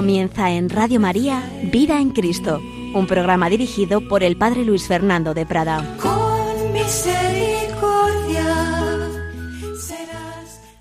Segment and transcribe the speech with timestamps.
[0.00, 2.58] Comienza en Radio María Vida en Cristo,
[2.94, 5.94] un programa dirigido por el Padre Luis Fernando de Prada.
[5.98, 8.46] Con misericordia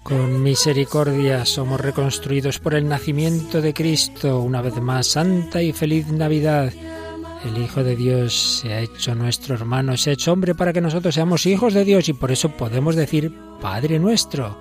[0.04, 4.40] Con misericordia somos reconstruidos por el nacimiento de Cristo.
[4.40, 6.72] Una vez más, Santa y feliz Navidad.
[7.44, 10.80] El Hijo de Dios se ha hecho nuestro hermano, se ha hecho hombre para que
[10.80, 14.58] nosotros seamos hijos de Dios y por eso podemos decir Padre nuestro.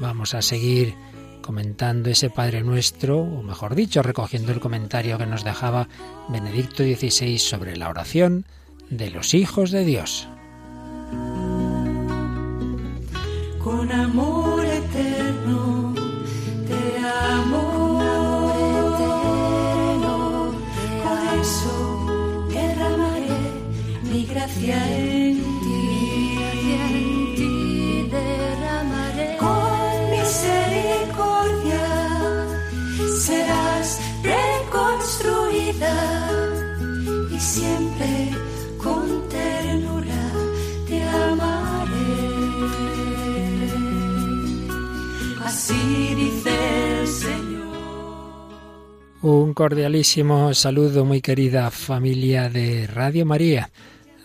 [0.00, 0.96] Vamos a seguir
[1.42, 5.88] comentando ese Padre Nuestro, o mejor dicho, recogiendo el comentario que nos dejaba
[6.28, 8.46] Benedicto XVI sobre la oración
[8.88, 10.28] de los hijos de Dios.
[13.62, 15.94] con amor eterno
[16.66, 18.02] te amo.
[22.48, 23.40] Derramaré
[24.04, 24.78] mi gracia
[49.22, 53.70] Un cordialísimo saludo, muy querida familia de Radio María.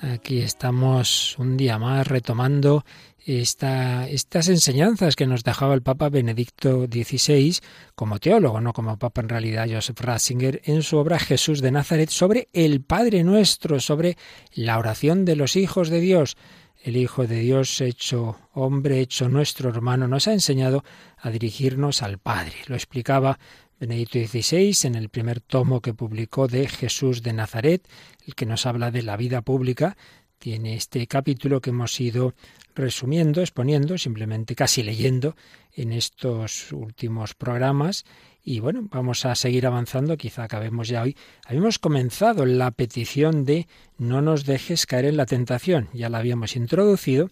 [0.02, 2.84] Aquí estamos un día más retomando
[3.24, 7.60] esta, estas enseñanzas que nos dejaba el Papa Benedicto XVI
[7.94, 12.10] como teólogo, no como Papa en realidad Joseph Ratzinger, en su obra Jesús de Nazaret
[12.10, 14.18] sobre el Padre Nuestro, sobre
[14.56, 16.38] la oración de los hijos de Dios.
[16.84, 20.84] El Hijo de Dios hecho hombre, hecho nuestro hermano, nos ha enseñado
[21.18, 22.54] a dirigirnos al Padre.
[22.68, 23.40] Lo explicaba
[23.80, 27.88] Benedicto XVI en el primer tomo que publicó de Jesús de Nazaret,
[28.26, 29.98] el que nos habla de la vida pública.
[30.40, 32.34] Tiene este capítulo que hemos ido
[32.74, 35.36] resumiendo, exponiendo, simplemente casi leyendo
[35.74, 38.06] en estos últimos programas.
[38.44, 41.16] Y bueno, vamos a seguir avanzando, quizá acabemos ya hoy.
[41.46, 43.68] Habíamos comenzado la petición de
[44.00, 47.30] no nos dejes caer en la tentación, ya la habíamos introducido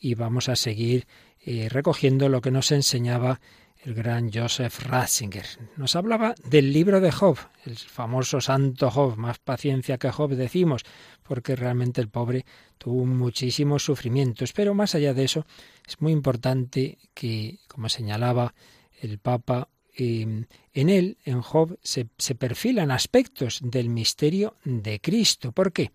[0.00, 1.06] y vamos a seguir
[1.44, 3.40] eh, recogiendo lo que nos enseñaba
[3.82, 5.44] el gran Joseph Ratzinger.
[5.76, 10.82] Nos hablaba del libro de Job, el famoso santo Job, más paciencia que Job decimos,
[11.22, 12.44] porque realmente el pobre
[12.78, 14.52] tuvo muchísimos sufrimientos.
[14.52, 15.46] Pero más allá de eso,
[15.86, 18.54] es muy importante que, como señalaba
[19.00, 25.52] el Papa, eh, en él, en Job, se, se perfilan aspectos del misterio de Cristo.
[25.52, 25.90] ¿Por qué?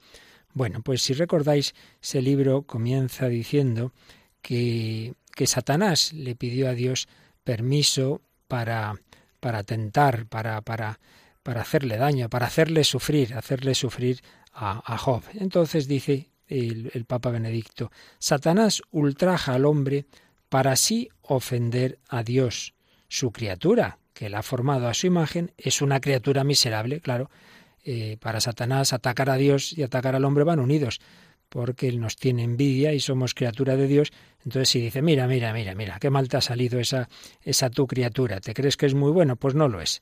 [0.54, 3.94] Bueno, pues si recordáis, ese libro comienza diciendo
[4.42, 7.08] que, que Satanás le pidió a Dios
[7.48, 8.20] permiso
[8.50, 8.94] para,
[9.40, 11.00] para tentar, para, para,
[11.44, 14.22] para hacerle daño, para hacerle sufrir, hacerle sufrir
[14.52, 15.24] a, a Job.
[15.34, 20.08] Entonces dice el, Papa Benedicto, Satanás ultraja al hombre
[20.50, 22.74] para así ofender a Dios.
[23.08, 27.30] Su criatura, que la ha formado a su imagen, es una criatura miserable, claro.
[27.86, 31.00] Eh, para Satanás atacar a Dios y atacar al hombre van unidos
[31.50, 34.12] porque Él nos tiene envidia y somos criatura de Dios,
[34.44, 37.10] entonces si dice, mira, mira, mira, mira, qué mal te ha salido esa,
[37.42, 39.36] esa tu criatura, ¿te crees que es muy bueno?
[39.36, 40.02] Pues no lo es.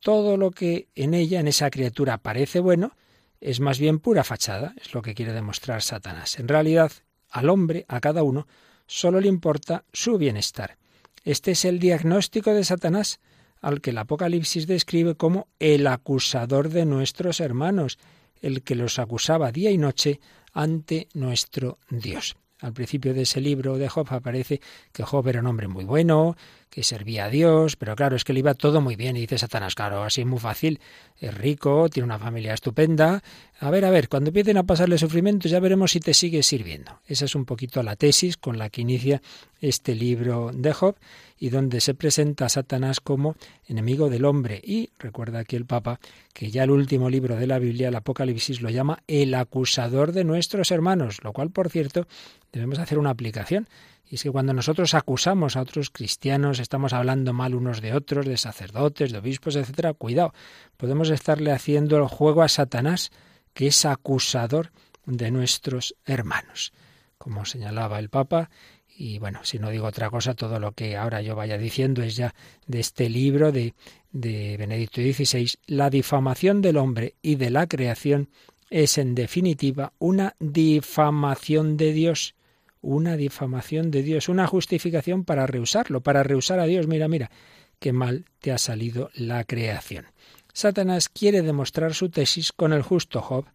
[0.00, 2.96] Todo lo que en ella, en esa criatura, parece bueno,
[3.40, 6.38] es más bien pura fachada, es lo que quiere demostrar Satanás.
[6.38, 6.92] En realidad,
[7.28, 8.46] al hombre, a cada uno,
[8.86, 10.76] solo le importa su bienestar.
[11.24, 13.20] Este es el diagnóstico de Satanás,
[13.60, 17.98] al que el Apocalipsis describe como el acusador de nuestros hermanos,
[18.42, 20.20] el que los acusaba día y noche
[20.52, 22.36] ante nuestro Dios.
[22.60, 24.60] Al principio de ese libro de Job aparece
[24.92, 26.36] que Job era un hombre muy bueno,
[26.72, 29.14] que servía a Dios, pero claro, es que le iba todo muy bien.
[29.18, 30.80] Y dice Satanás, claro, así es muy fácil,
[31.20, 33.22] es rico, tiene una familia estupenda.
[33.60, 36.98] A ver, a ver, cuando empiecen a pasarle sufrimientos ya veremos si te sigue sirviendo.
[37.06, 39.20] Esa es un poquito la tesis con la que inicia
[39.60, 40.96] este libro de Job
[41.38, 43.36] y donde se presenta a Satanás como
[43.68, 44.58] enemigo del hombre.
[44.64, 46.00] Y recuerda aquí el Papa
[46.32, 50.24] que ya el último libro de la Biblia, el Apocalipsis, lo llama el acusador de
[50.24, 52.06] nuestros hermanos, lo cual, por cierto,
[52.50, 53.68] debemos hacer una aplicación.
[54.12, 58.26] Y es que cuando nosotros acusamos a otros cristianos, estamos hablando mal unos de otros,
[58.26, 60.34] de sacerdotes, de obispos, etcétera, cuidado,
[60.76, 63.10] podemos estarle haciendo el juego a Satanás,
[63.54, 64.70] que es acusador
[65.06, 66.74] de nuestros hermanos.
[67.16, 68.50] Como señalaba el Papa,
[68.86, 72.14] y bueno, si no digo otra cosa, todo lo que ahora yo vaya diciendo es
[72.14, 72.34] ya
[72.66, 73.72] de este libro de,
[74.10, 78.28] de Benedicto XVI, la difamación del hombre y de la creación
[78.68, 82.34] es en definitiva una difamación de Dios
[82.82, 86.86] una difamación de Dios, una justificación para rehusarlo, para rehusar a Dios.
[86.86, 87.30] Mira, mira,
[87.78, 90.06] qué mal te ha salido la creación.
[90.52, 93.46] Satanás quiere demostrar su tesis con el justo Job.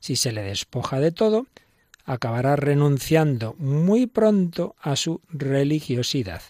[0.00, 1.46] Si se le despoja de todo,
[2.04, 6.42] acabará renunciando muy pronto a su religiosidad.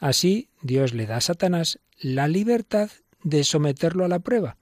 [0.00, 2.90] Así Dios le da a Satanás la libertad
[3.22, 4.56] de someterlo a la prueba,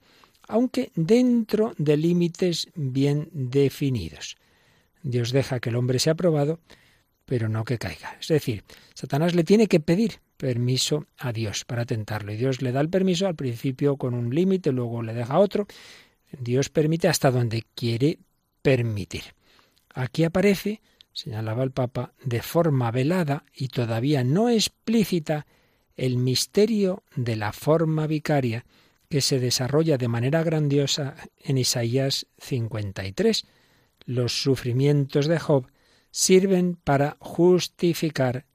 [0.47, 4.37] aunque dentro de límites bien definidos.
[5.03, 6.59] Dios deja que el hombre sea probado,
[7.27, 8.17] pero no que caiga.
[8.19, 8.63] Es decir,
[8.93, 12.31] Satanás le tiene que pedir permiso a Dios para tentarlo.
[12.31, 15.67] Y Dios le da el permiso al principio con un límite, luego le deja otro.
[16.31, 18.17] Dios permite hasta donde quiere
[18.61, 19.23] permitir.
[19.93, 20.81] Aquí aparece,
[21.11, 25.45] señalaba el Papa, de forma velada y todavía no explícita
[25.97, 28.65] el misterio de la forma vicaria
[29.09, 33.45] que se desarrolla de manera grandiosa en Isaías 53.
[34.05, 35.67] Los sufrimientos de Job
[36.11, 38.45] sirven para justificar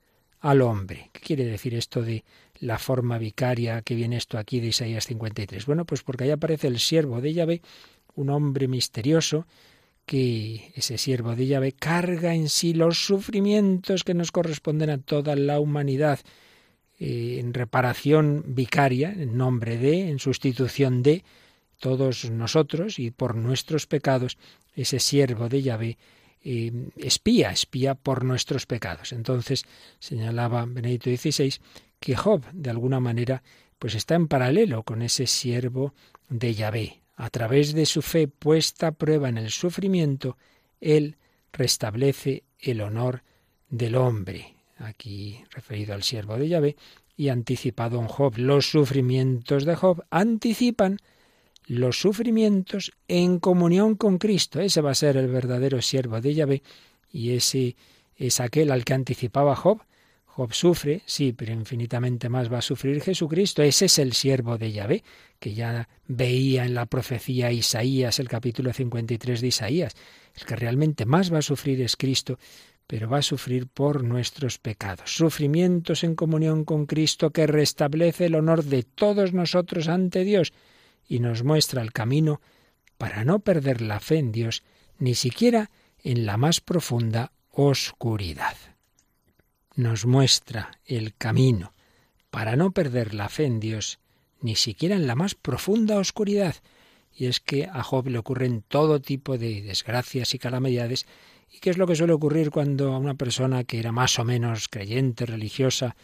[0.41, 1.11] al hombre.
[1.13, 2.25] ¿Qué quiere decir esto de
[2.59, 5.67] la forma vicaria que viene esto aquí de Isaías 53?
[5.67, 7.63] Bueno, pues porque ahí aparece el siervo de Yahvé,
[8.15, 9.47] un hombre misterioso,
[10.05, 15.37] que ese siervo de Yahvé carga en sí los sufrimientos que nos corresponden a toda
[15.37, 16.21] la humanidad
[16.99, 21.25] eh, en reparación vicaria, en nombre de, en sustitución de
[21.79, 24.39] todos nosotros y por nuestros pecados,
[24.75, 25.99] ese siervo de Yahvé
[26.45, 29.13] eh, espía, espía por nuestros pecados.
[29.13, 29.65] Entonces
[29.99, 31.55] señalaba Benedicto XVI
[32.01, 33.43] que Job, de alguna manera,
[33.79, 35.95] pues está en paralelo con ese siervo
[36.29, 37.01] de Yahvé.
[37.17, 40.37] A través de su fe puesta a prueba en el sufrimiento,
[40.81, 41.17] él
[41.53, 43.23] restablece el honor
[43.69, 46.77] del hombre aquí referido al siervo de Yahvé,
[47.17, 48.35] y anticipado en Job.
[48.37, 50.99] Los sufrimientos de Job anticipan
[51.73, 54.61] los sufrimientos en comunión con Cristo.
[54.61, 56.63] Ese va a ser el verdadero siervo de Yahvé
[57.11, 57.77] y ese
[58.15, 59.81] es aquel al que anticipaba Job.
[60.27, 63.63] Job sufre, sí, pero infinitamente más va a sufrir Jesucristo.
[63.63, 65.03] Ese es el siervo de Yahvé,
[65.39, 69.95] que ya veía en la profecía Isaías, el capítulo 53 de Isaías.
[70.35, 72.39] El que realmente más va a sufrir es Cristo
[72.85, 75.15] pero va a sufrir por nuestros pecados.
[75.15, 80.53] Sufrimientos en comunión con Cristo que restablece el honor de todos nosotros ante Dios
[81.13, 82.41] y nos muestra el camino
[82.97, 84.63] para no perder la fe en Dios,
[84.99, 85.71] ni siquiera
[86.03, 88.57] en la más profunda oscuridad.
[89.75, 91.75] Nos muestra el camino
[92.31, 93.99] para no perder la fe en Dios,
[94.41, 96.57] ni siquiera en la más profunda oscuridad.
[97.15, 101.07] Y es que a Job le ocurren todo tipo de desgracias y calamidades
[101.53, 104.25] ¿Y qué es lo que suele ocurrir cuando a una persona que era más o
[104.25, 105.97] menos creyente, religiosa,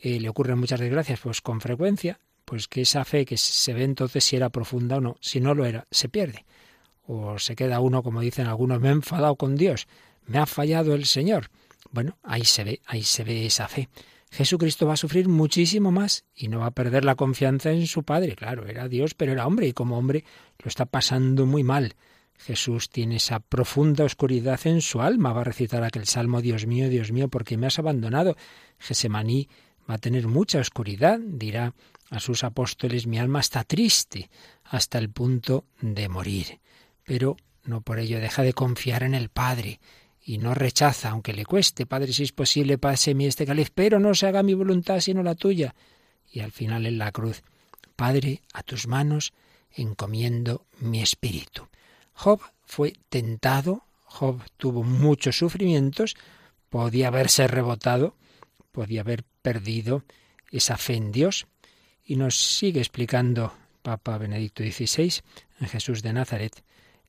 [0.00, 1.18] eh, le ocurren muchas desgracias?
[1.18, 5.00] Pues con frecuencia, pues que esa fe que se ve entonces si era profunda o
[5.00, 6.44] no, si no lo era, se pierde.
[7.06, 9.86] O se queda uno, como dicen algunos, me he enfadado con Dios,
[10.26, 11.50] me ha fallado el Señor.
[11.90, 13.88] Bueno, ahí se ve, ahí se ve esa fe.
[14.30, 18.02] Jesucristo va a sufrir muchísimo más y no va a perder la confianza en su
[18.02, 18.34] Padre.
[18.34, 20.24] Claro, era Dios, pero era hombre y como hombre
[20.58, 21.94] lo está pasando muy mal.
[22.36, 25.32] Jesús tiene esa profunda oscuridad en su alma.
[25.32, 28.36] Va a recitar aquel salmo, Dios mío, Dios mío, porque me has abandonado.
[28.80, 29.48] Gesemaní
[29.88, 31.74] va a tener mucha oscuridad, dirá
[32.14, 34.30] a sus apóstoles, mi alma está triste
[34.64, 36.60] hasta el punto de morir.
[37.04, 39.80] Pero no por ello deja de confiar en el Padre
[40.22, 44.14] y no rechaza, aunque le cueste, Padre, si es posible, páseme este cáliz, pero no
[44.14, 45.74] se haga mi voluntad sino la tuya.
[46.30, 47.42] Y al final en la cruz,
[47.96, 49.32] Padre, a tus manos
[49.72, 51.68] encomiendo mi espíritu.
[52.14, 56.16] Job fue tentado, Job tuvo muchos sufrimientos,
[56.70, 58.16] podía haberse rebotado,
[58.72, 60.04] podía haber perdido
[60.50, 61.46] esa fe en Dios.
[62.04, 65.22] Y nos sigue explicando Papa Benedicto XVI
[65.60, 66.62] en Jesús de Nazaret.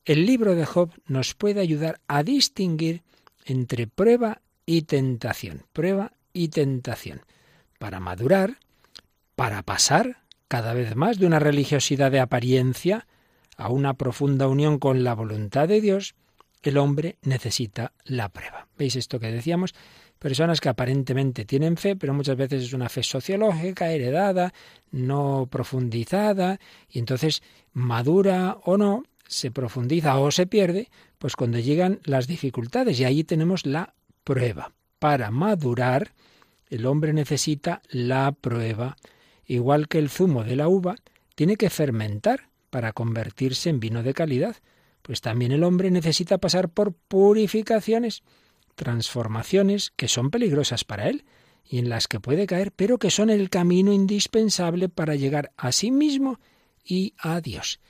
[0.04, 3.02] El libro de Job nos puede ayudar a distinguir
[3.44, 7.22] entre prueba y tentación, prueba y tentación,
[7.78, 8.58] para madurar,
[9.34, 13.06] para pasar cada vez más de una religiosidad de apariencia
[13.56, 16.14] a una profunda unión con la voluntad de Dios,
[16.62, 18.66] el hombre necesita la prueba.
[18.76, 19.74] ¿Veis esto que decíamos?
[20.18, 24.54] Personas que aparentemente tienen fe, pero muchas veces es una fe sociológica, heredada,
[24.90, 26.58] no profundizada,
[26.88, 27.42] y entonces
[27.72, 33.24] madura o no, se profundiza o se pierde, pues cuando llegan las dificultades, y ahí
[33.24, 33.94] tenemos la
[34.24, 34.72] prueba.
[34.98, 36.14] Para madurar,
[36.68, 38.96] el hombre necesita la prueba,
[39.44, 40.96] igual que el zumo de la uva,
[41.34, 44.56] tiene que fermentar para convertirse en vino de calidad,
[45.02, 48.22] pues también el hombre necesita pasar por purificaciones,
[48.76, 51.24] transformaciones que son peligrosas para él
[51.64, 55.72] y en las que puede caer, pero que son el camino indispensable para llegar a
[55.72, 56.38] sí mismo
[56.84, 57.80] y a Dios.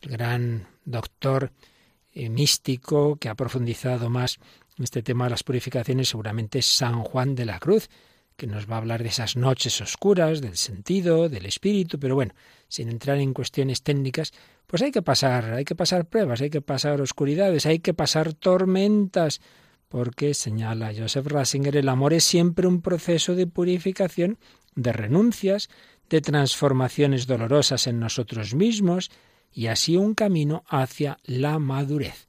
[0.00, 1.52] El gran doctor
[2.12, 4.38] eh, místico que ha profundizado más
[4.78, 7.90] en este tema de las purificaciones seguramente es San Juan de la Cruz,
[8.36, 12.34] que nos va a hablar de esas noches oscuras, del sentido, del espíritu, pero bueno,
[12.68, 14.32] sin entrar en cuestiones técnicas,
[14.68, 18.34] pues hay que pasar, hay que pasar pruebas, hay que pasar oscuridades, hay que pasar
[18.34, 19.40] tormentas,
[19.88, 24.38] porque señala Joseph Ratzinger, el amor es siempre un proceso de purificación,
[24.74, 25.68] de renuncias,
[26.08, 29.10] de transformaciones dolorosas en nosotros mismos
[29.52, 32.28] y así un camino hacia la madurez.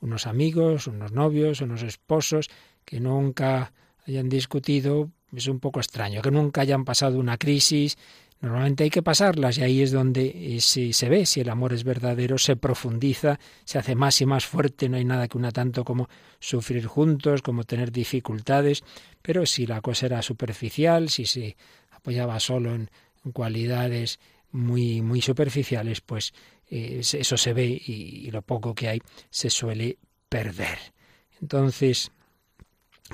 [0.00, 2.50] Unos amigos, unos novios, unos esposos
[2.84, 3.72] que nunca
[4.06, 7.98] hayan discutido es un poco extraño, que nunca hayan pasado una crisis.
[8.44, 11.82] Normalmente hay que pasarlas y ahí es donde si se ve si el amor es
[11.82, 15.82] verdadero, se profundiza, se hace más y más fuerte, no hay nada que una tanto
[15.82, 16.10] como
[16.40, 18.84] sufrir juntos, como tener dificultades,
[19.22, 21.56] pero si la cosa era superficial, si se
[21.90, 22.90] apoyaba solo en,
[23.32, 24.20] cualidades
[24.50, 26.34] muy, muy superficiales, pues
[26.68, 29.96] eh, eso se ve y lo poco que hay se suele
[30.28, 30.76] perder.
[31.40, 32.12] Entonces,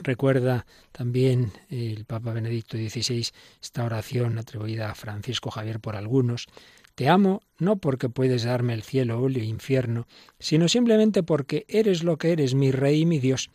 [0.02, 3.28] Recuerda también el Papa Benedicto XVI
[3.62, 6.46] esta oración atribuida a Francisco Javier por algunos.
[6.94, 10.06] Te amo no porque puedes darme el cielo o el infierno,
[10.38, 13.50] sino simplemente porque eres lo que eres, mi Rey y mi Dios.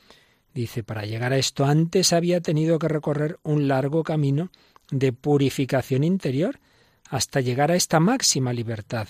[0.54, 4.52] Dice, para llegar a esto antes había tenido que recorrer un largo camino
[4.92, 6.60] de purificación interior
[7.10, 9.08] hasta llegar a esta máxima libertad,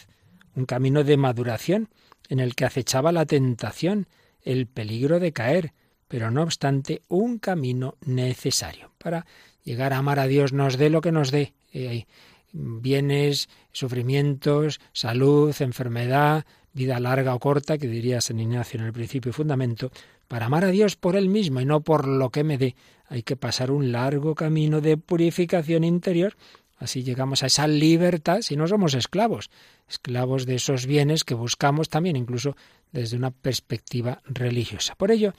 [0.56, 1.90] un camino de maduración
[2.30, 4.08] en el que acechaba la tentación,
[4.42, 5.74] el peligro de caer,
[6.08, 9.26] pero no obstante un camino necesario para
[9.64, 11.54] llegar a amar a Dios, nos dé lo que nos dé.
[11.74, 12.06] Eh,
[12.54, 19.30] bienes, sufrimientos, salud, enfermedad, vida larga o corta, que diría San Ignacio en el principio
[19.30, 19.92] y fundamento,
[20.28, 22.76] para amar a Dios por Él mismo y no por lo que me dé.
[23.08, 26.36] Hay que pasar un largo camino de purificación interior.
[26.78, 29.50] Así llegamos a esa libertad si no somos esclavos,
[29.88, 32.56] esclavos de esos bienes que buscamos también incluso
[32.92, 34.96] desde una perspectiva religiosa.
[34.96, 35.34] Por ello,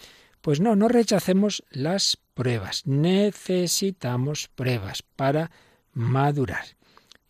[0.46, 2.86] pues no, no rechacemos las pruebas.
[2.86, 5.50] Necesitamos pruebas para
[5.92, 6.64] madurar.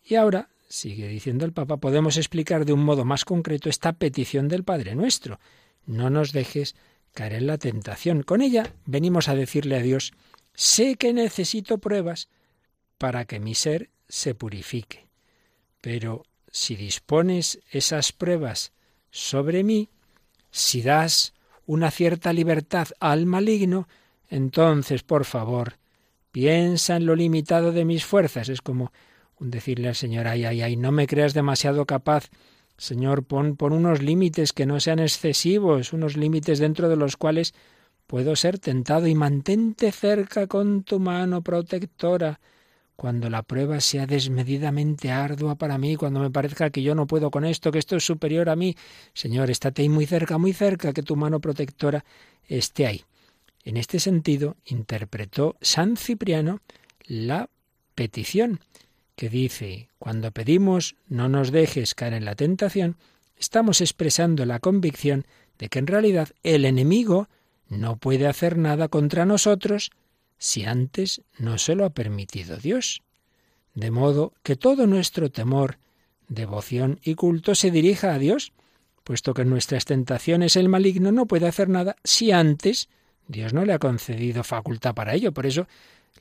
[0.03, 4.47] Y ahora, sigue diciendo el Papa, podemos explicar de un modo más concreto esta petición
[4.47, 5.39] del Padre nuestro.
[5.87, 6.75] No nos dejes
[7.11, 8.21] caer en la tentación.
[8.21, 10.13] Con ella venimos a decirle a Dios,
[10.53, 12.29] sé que necesito pruebas
[12.99, 15.07] para que mi ser se purifique.
[15.81, 18.73] Pero si dispones esas pruebas
[19.09, 19.89] sobre mí,
[20.51, 21.33] si das
[21.67, 23.87] una cierta libertad al maligno,
[24.29, 25.77] entonces, por favor,
[26.31, 28.49] piensa en lo limitado de mis fuerzas.
[28.49, 28.91] Es como
[29.39, 32.29] un decirle al Señor, ay, ay, ay, no me creas demasiado capaz.
[32.77, 37.53] Señor, pon, pon unos límites que no sean excesivos, unos límites dentro de los cuales
[38.07, 42.39] puedo ser tentado y mantente cerca con tu mano protectora
[42.97, 47.29] cuando la prueba sea desmedidamente ardua para mí, cuando me parezca que yo no puedo
[47.29, 48.75] con esto, que esto es superior a mí,
[49.13, 52.03] Señor, estate ahí muy cerca, muy cerca, que tu mano protectora
[52.47, 53.03] esté ahí.
[53.63, 56.61] En este sentido, interpretó San Cipriano
[57.05, 57.49] la
[57.93, 58.61] petición,
[59.15, 62.97] que dice, cuando pedimos no nos dejes caer en la tentación,
[63.37, 65.27] estamos expresando la convicción
[65.59, 67.29] de que en realidad el enemigo
[67.69, 69.91] no puede hacer nada contra nosotros
[70.37, 73.03] si antes no se lo ha permitido Dios.
[73.73, 75.77] De modo que todo nuestro temor,
[76.27, 78.53] devoción y culto se dirija a Dios,
[79.03, 82.89] puesto que en nuestras tentaciones el maligno no puede hacer nada si antes
[83.27, 85.31] Dios no le ha concedido facultad para ello.
[85.31, 85.67] Por eso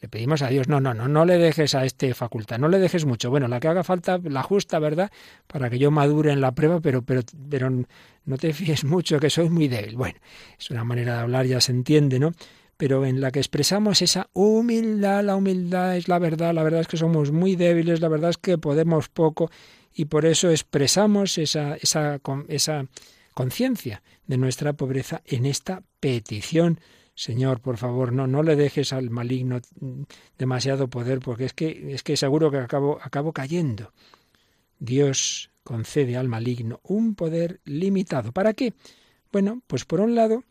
[0.01, 2.79] le pedimos a Dios, no, no, no, no le dejes a este facultad, no le
[2.79, 3.31] dejes mucho.
[3.31, 5.11] Bueno, la que haga falta, la justa, ¿verdad?
[5.47, 9.31] Para que yo madure en la prueba, pero, pero, pero no te fíes mucho, que
[9.31, 9.97] soy muy débil.
[9.97, 10.19] Bueno,
[10.59, 12.33] es una manera de hablar, ya se entiende, ¿no?
[12.76, 16.88] Pero en la que expresamos esa humildad, la humildad es la verdad, la verdad es
[16.88, 19.50] que somos muy débiles, la verdad es que podemos poco
[19.95, 22.87] y por eso expresamos esa, esa, esa
[23.33, 26.80] conciencia de nuestra pobreza en esta petición.
[27.14, 29.62] Señor, por favor, no, no le dejes al maligno
[30.37, 33.92] demasiado poder, porque es que, es que seguro que acabo, acabo cayendo.
[34.78, 38.33] Dios concede al maligno un poder limitado.
[38.33, 38.75] ¿Para qué?
[39.33, 40.45] Bueno, pues por un lado,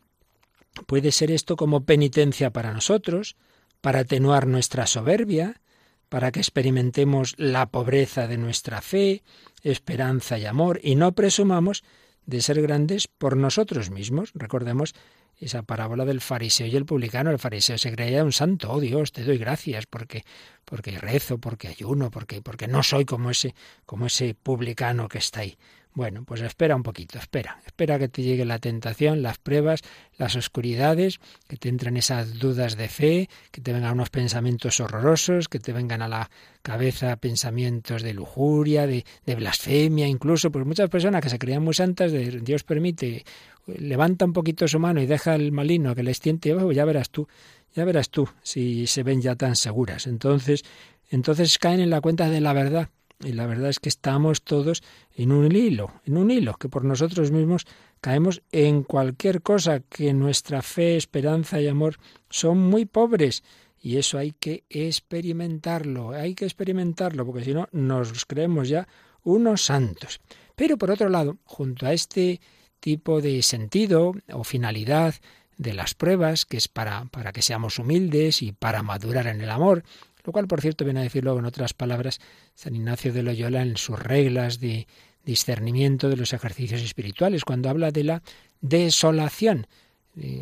[0.86, 3.36] Puede ser esto como penitencia para nosotros,
[3.80, 5.60] para atenuar nuestra soberbia,
[6.08, 9.22] para que experimentemos la pobreza de nuestra fe,
[9.62, 11.82] esperanza y amor, y no presumamos
[12.26, 14.30] de ser grandes por nosotros mismos.
[14.34, 14.94] Recordemos
[15.38, 17.30] esa parábola del fariseo y el publicano.
[17.30, 20.24] El fariseo se creía un santo, oh Dios, te doy gracias porque,
[20.64, 23.54] porque rezo, porque ayuno, porque, porque no soy como ese,
[23.84, 25.56] como ese publicano que está ahí.
[25.96, 29.80] Bueno, pues espera un poquito, espera, espera que te llegue la tentación, las pruebas,
[30.18, 35.48] las oscuridades, que te entren esas dudas de fe, que te vengan unos pensamientos horrorosos,
[35.48, 41.22] que te vengan a la cabeza pensamientos de lujuria, de, blasfemia, incluso, pues muchas personas
[41.22, 43.24] que se creían muy santas, de, Dios permite,
[43.66, 47.08] levanta un poquito su mano y deja al maligno que les tiente, oh, ya verás
[47.08, 47.26] tú,
[47.74, 50.06] ya verás tú si se ven ya tan seguras.
[50.06, 50.62] Entonces,
[51.08, 52.90] entonces caen en la cuenta de la verdad
[53.24, 54.82] y la verdad es que estamos todos
[55.14, 57.66] en un hilo, en un hilo, que por nosotros mismos
[58.00, 61.96] caemos en cualquier cosa, que nuestra fe, esperanza y amor
[62.28, 63.42] son muy pobres
[63.80, 68.86] y eso hay que experimentarlo, hay que experimentarlo, porque si no nos creemos ya
[69.22, 70.20] unos santos.
[70.54, 72.40] Pero por otro lado, junto a este
[72.80, 75.14] tipo de sentido o finalidad
[75.56, 79.50] de las pruebas, que es para, para que seamos humildes y para madurar en el
[79.50, 79.84] amor,
[80.26, 82.20] lo cual, por cierto, viene a decirlo en otras palabras
[82.54, 84.86] San Ignacio de Loyola en sus reglas de
[85.24, 88.22] discernimiento de los ejercicios espirituales, cuando habla de la
[88.60, 89.66] desolación.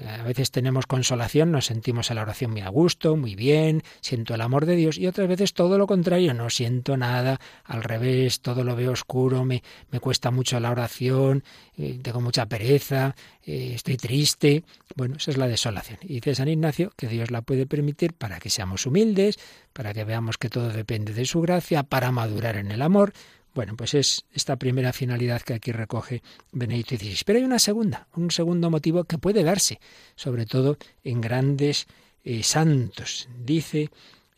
[0.07, 4.35] A veces tenemos consolación, nos sentimos en la oración muy a gusto, muy bien, siento
[4.35, 8.41] el amor de Dios y otras veces todo lo contrario, no siento nada, al revés,
[8.41, 11.43] todo lo veo oscuro, me, me cuesta mucho la oración,
[11.77, 14.63] eh, tengo mucha pereza, eh, estoy triste.
[14.95, 15.99] Bueno, esa es la desolación.
[16.03, 19.39] Y dice San Ignacio que Dios la puede permitir para que seamos humildes,
[19.73, 23.13] para que veamos que todo depende de su gracia, para madurar en el amor,
[23.55, 27.23] bueno, pues es esta primera finalidad que aquí recoge Benedicto XVI.
[27.25, 29.81] Pero hay una segunda, un segundo motivo que puede darse,
[30.17, 31.87] sobre todo en grandes
[32.25, 33.29] eh, santos.
[33.39, 33.91] Dice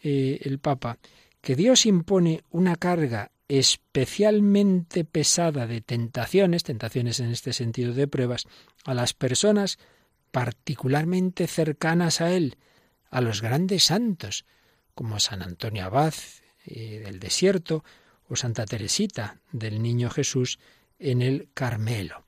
[0.03, 0.99] eh, el Papa
[1.41, 8.47] que Dios impone una carga especialmente pesada de tentaciones, tentaciones en este sentido de pruebas,
[8.85, 9.79] a las personas
[10.31, 12.57] particularmente cercanas a Él,
[13.11, 14.45] a los grandes santos,
[14.95, 16.15] como San Antonio Abad
[16.67, 17.85] eh, del desierto,
[18.29, 20.59] o Santa Teresita del Niño Jesús
[20.99, 22.25] en el Carmelo.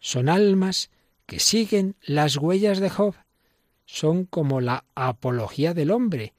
[0.00, 0.90] Son almas
[1.26, 3.14] que siguen las huellas de Job.
[3.84, 6.34] Son como la apología del hombre,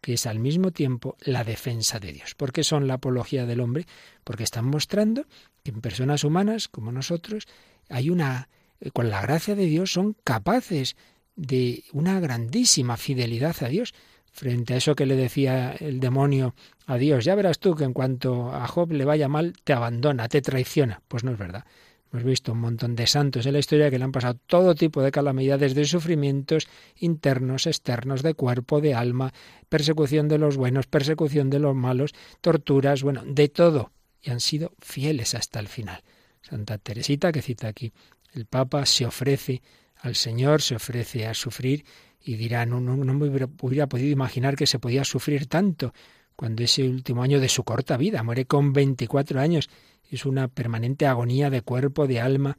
[0.00, 2.34] que es al mismo tiempo la defensa de Dios.
[2.34, 3.86] ¿Por qué son la apología del hombre?
[4.24, 5.26] Porque están mostrando
[5.62, 7.46] que en personas humanas como nosotros
[7.88, 8.48] hay una,
[8.80, 10.96] eh, con la gracia de Dios, son capaces
[11.36, 13.94] de una grandísima fidelidad a Dios
[14.36, 16.54] frente a eso que le decía el demonio
[16.86, 17.24] a Dios.
[17.24, 21.00] Ya verás tú que en cuanto a Job le vaya mal, te abandona, te traiciona.
[21.08, 21.64] Pues no es verdad.
[22.12, 25.02] Hemos visto un montón de santos en la historia que le han pasado todo tipo
[25.02, 29.32] de calamidades, de sufrimientos internos, externos, de cuerpo, de alma,
[29.68, 33.90] persecución de los buenos, persecución de los malos, torturas, bueno, de todo.
[34.20, 36.02] Y han sido fieles hasta el final.
[36.42, 37.92] Santa Teresita, que cita aquí
[38.34, 39.62] el Papa, se ofrece
[40.06, 41.84] al Señor, se ofrece a sufrir
[42.20, 45.92] y dirá, no, no, no me hubiera, podido imaginar que se podía sufrir tanto
[46.34, 49.68] cuando ese último año de su corta vida, muere con 24 años,
[50.10, 52.58] es una permanente agonía de cuerpo, de alma,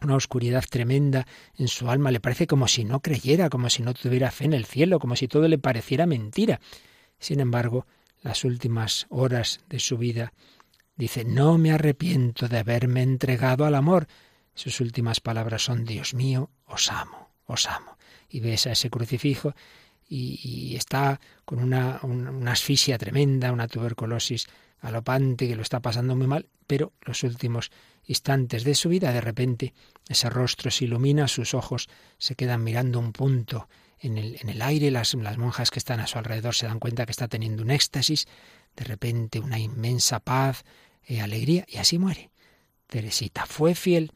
[0.00, 3.94] una oscuridad tremenda en su alma, le parece como si no creyera, como si no
[3.94, 6.60] tuviera fe en el cielo, como si todo le pareciera mentira.
[7.18, 7.86] Sin embargo,
[8.22, 10.32] las últimas horas de su vida
[10.96, 14.06] dice, no me arrepiento de haberme entregado al amor.
[14.54, 19.54] Sus últimas palabras son, Dios mío, os amo, os amo y ves a ese crucifijo
[20.10, 24.46] y, está con una, una, asfixia tremenda, una tuberculosis
[24.80, 27.70] galopante que lo está pasando muy mal, pero los últimos
[28.06, 29.74] instantes de su vida, de repente,
[30.08, 34.62] ese rostro se ilumina, sus ojos se quedan mirando un punto en el, en el
[34.62, 37.62] aire, las, las monjas que están a su alrededor se dan cuenta que está teniendo
[37.62, 38.26] un éxtasis,
[38.76, 40.64] de repente una inmensa paz,
[41.06, 42.30] y alegría, y así muere.
[42.86, 44.12] Teresita fue fiel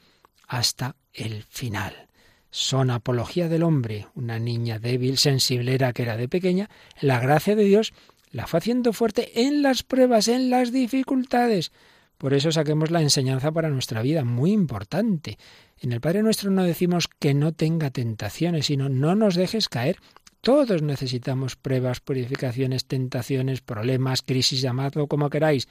[0.47, 2.09] hasta el final
[2.53, 4.07] son apología del hombre.
[4.15, 7.95] Una niña débil, sensiblera que era de pequeña, la gracia de Dios
[8.31, 11.73] la fue haciendo fuerte en las pruebas, en las dificultades.
[12.19, 15.39] Por eso saquemos la enseñanza para nuestra vida, muy importante.
[15.81, 19.97] En el Padre Nuestro no decimos que no tenga tentaciones, sino no nos dejes caer.
[20.43, 25.69] Todos necesitamos pruebas, purificaciones, tentaciones, problemas, crisis, llamadlo como queráis.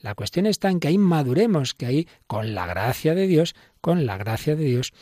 [0.00, 4.06] La cuestión está en que ahí maduremos, que ahí, con la gracia de Dios, con
[4.06, 4.92] la gracia de Dios,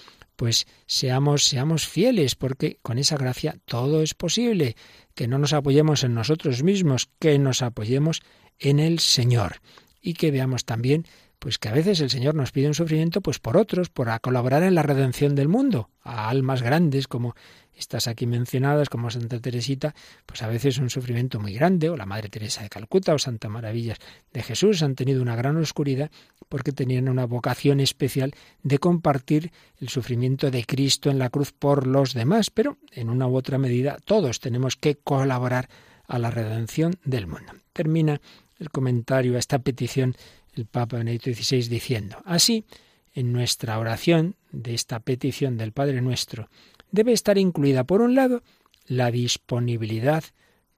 [0.40, 4.74] pues seamos, seamos fieles, porque con esa gracia todo es posible,
[5.14, 8.22] que no nos apoyemos en nosotros mismos, que nos apoyemos
[8.58, 9.56] en el Señor.
[10.00, 11.04] Y que veamos también
[11.40, 14.62] pues que a veces el Señor nos pide un sufrimiento pues por otros, por colaborar
[14.62, 17.34] en la redención del mundo, a almas grandes como
[17.74, 19.94] estas aquí mencionadas, como Santa Teresita,
[20.26, 23.48] pues a veces un sufrimiento muy grande, o la Madre Teresa de Calcuta, o Santa
[23.48, 23.98] Maravillas
[24.34, 26.10] de Jesús, han tenido una gran oscuridad
[26.50, 29.50] porque tenían una vocación especial de compartir
[29.80, 33.56] el sufrimiento de Cristo en la cruz por los demás, pero en una u otra
[33.56, 35.70] medida todos tenemos que colaborar
[36.06, 37.54] a la redención del mundo.
[37.72, 38.20] Termina
[38.58, 40.14] el comentario a esta petición
[40.54, 42.64] el Papa Benedicto XVI diciendo, así,
[43.12, 46.48] en nuestra oración de esta petición del Padre nuestro,
[46.90, 48.42] debe estar incluida, por un lado,
[48.86, 50.24] la disponibilidad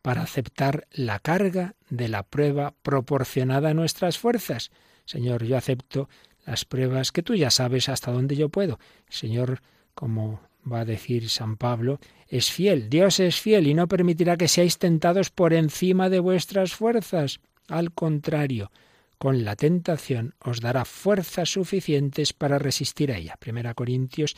[0.02, 4.70] para aceptar la carga de la prueba proporcionada a nuestras fuerzas.
[5.04, 6.08] Señor, yo acepto
[6.44, 8.78] las pruebas que tú ya sabes hasta dónde yo puedo.
[9.08, 9.62] Señor,
[9.94, 14.48] como va a decir San Pablo, es fiel, Dios es fiel y no permitirá que
[14.48, 17.40] seáis tentados por encima de vuestras fuerzas.
[17.68, 18.70] Al contrario,
[19.22, 23.36] con la tentación os dará fuerzas suficientes para resistir a ella.
[23.38, 24.34] Primera Corintios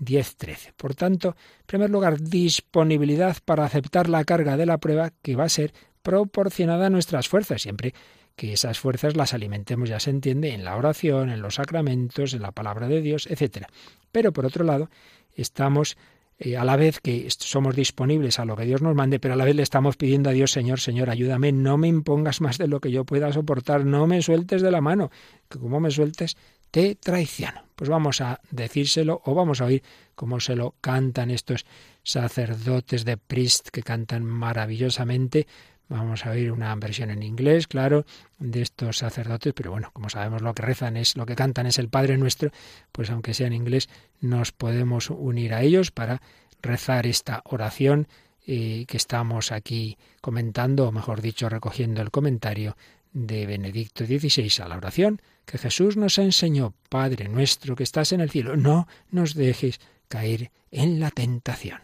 [0.00, 0.72] 10.13.
[0.74, 5.44] Por tanto, en primer lugar, disponibilidad para aceptar la carga de la prueba que va
[5.44, 7.92] a ser proporcionada a nuestras fuerzas, siempre
[8.34, 12.40] que esas fuerzas las alimentemos, ya se entiende, en la oración, en los sacramentos, en
[12.40, 13.66] la palabra de Dios, etc.
[14.12, 14.88] Pero por otro lado,
[15.34, 15.98] estamos
[16.44, 19.36] eh, a la vez que somos disponibles a lo que Dios nos mande, pero a
[19.36, 22.66] la vez le estamos pidiendo a Dios, Señor, Señor, ayúdame, no me impongas más de
[22.66, 25.12] lo que yo pueda soportar, no me sueltes de la mano,
[25.48, 26.36] que como me sueltes,
[26.72, 27.62] te traiciono.
[27.76, 29.84] Pues vamos a decírselo o vamos a oír
[30.16, 31.64] cómo se lo cantan estos
[32.02, 35.46] sacerdotes de Priest que cantan maravillosamente
[35.88, 38.06] Vamos a oír una versión en inglés, claro,
[38.38, 41.78] de estos sacerdotes, pero bueno, como sabemos lo que rezan es, lo que cantan es
[41.78, 42.50] el Padre Nuestro,
[42.92, 43.88] pues aunque sea en inglés,
[44.20, 46.22] nos podemos unir a ellos para
[46.62, 48.08] rezar esta oración
[48.46, 52.76] eh, que estamos aquí comentando, o mejor dicho, recogiendo el comentario
[53.12, 58.20] de Benedicto XVI a la oración que Jesús nos enseñó, Padre nuestro que estás en
[58.20, 61.80] el cielo, no nos dejes caer en la tentación.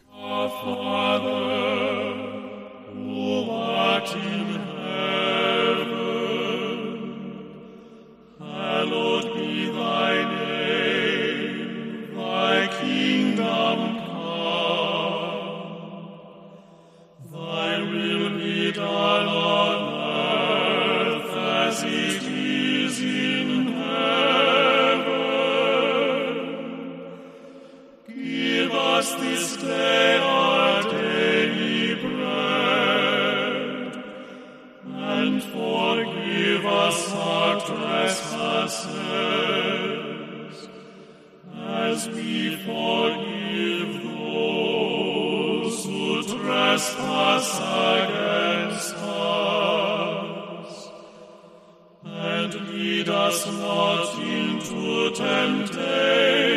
[53.29, 56.48] us not into temptation.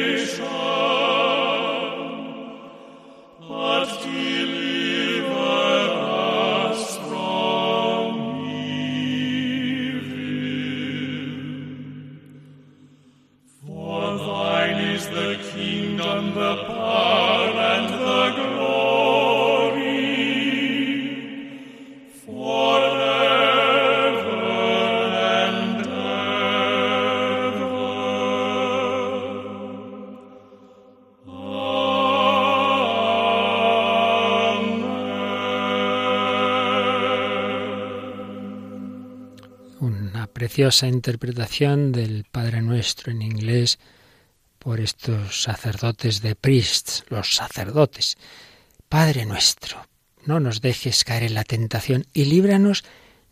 [40.42, 43.78] Preciosa interpretación del Padre Nuestro en inglés
[44.58, 48.18] por estos sacerdotes de priests, los sacerdotes.
[48.90, 49.86] Padre Nuestro,
[50.26, 52.84] no nos dejes caer en la tentación y líbranos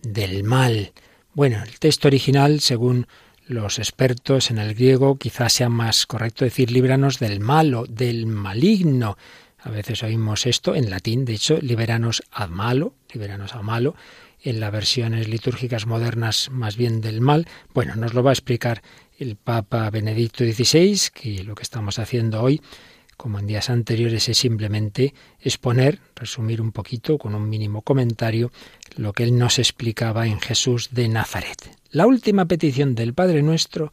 [0.04, 0.94] del mal.
[1.34, 3.08] Bueno, el texto original, según
[3.48, 9.18] los expertos en el griego, quizás sea más correcto decir líbranos del malo, del maligno.
[9.58, 13.96] A veces oímos esto en latín, de hecho, liberanos ad malo, liberanos a malo,
[14.42, 17.48] en las versiones litúrgicas modernas más bien del mal.
[17.74, 18.82] Bueno, nos lo va a explicar
[19.18, 22.62] el Papa Benedicto XVI, que lo que estamos haciendo hoy,
[23.18, 28.52] como en días anteriores, es simplemente exponer, resumir un poquito con un mínimo comentario,
[28.96, 31.78] lo que él nos explicaba en Jesús de Nazaret.
[31.92, 33.92] La última petición del Padre Nuestro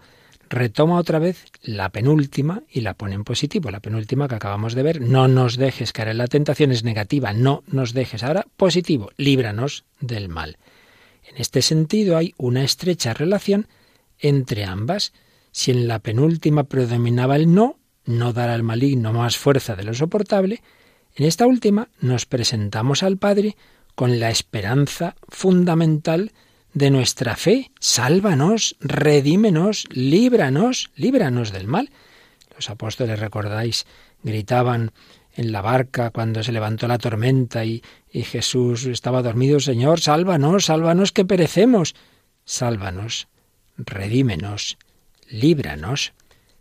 [0.49, 3.71] retoma otra vez la penúltima y la pone en positivo.
[3.71, 7.33] La penúltima que acabamos de ver, no nos dejes caer en la tentación, es negativa,
[7.33, 8.23] no nos dejes.
[8.23, 10.59] Ahora, positivo, líbranos del mal.
[11.29, 13.67] En este sentido hay una estrecha relación
[14.19, 15.13] entre ambas.
[15.51, 19.95] Si en la penúltima predominaba el no, no dar al maligno más fuerza de lo
[19.95, 20.63] soportable,
[21.15, 23.57] en esta última nos presentamos al Padre
[23.95, 26.33] con la esperanza fundamental
[26.77, 27.71] de nuestra fe.
[27.81, 31.91] Sálvanos, redímenos, líbranos, líbranos del mal.
[32.55, 33.87] Los apóstoles, recordáis,
[34.23, 34.93] gritaban
[35.35, 41.12] en la barca cuando se levantó la tormenta y, Jesús estaba dormido, Señor, sálvanos, sálvanos
[41.12, 41.95] que perecemos.
[42.45, 43.29] Sálvanos,
[43.79, 44.77] redímenos,
[45.29, 46.12] líbranos.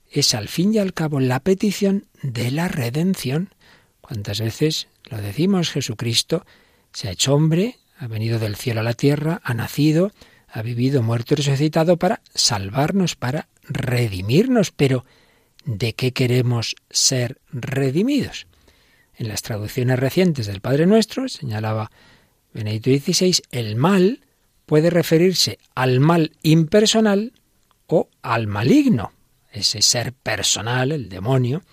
[0.09, 3.49] Es al fin y al cabo la petición de la redención.
[3.99, 5.71] ¿Cuántas veces lo decimos?
[5.71, 6.45] Jesucristo
[6.93, 10.11] se ha hecho hombre, ha venido del cielo a la tierra, ha nacido,
[10.47, 14.71] ha vivido, muerto y resucitado para salvarnos, para redimirnos.
[14.71, 15.05] Pero,
[15.65, 18.47] ¿de qué queremos ser redimidos?
[19.17, 21.91] En las traducciones recientes del Padre Nuestro, señalaba
[22.53, 24.21] Benedicto XVI, el mal
[24.65, 27.33] puede referirse al mal impersonal
[27.87, 29.13] o al maligno.
[29.51, 31.63] Ese ser personal, el demonio,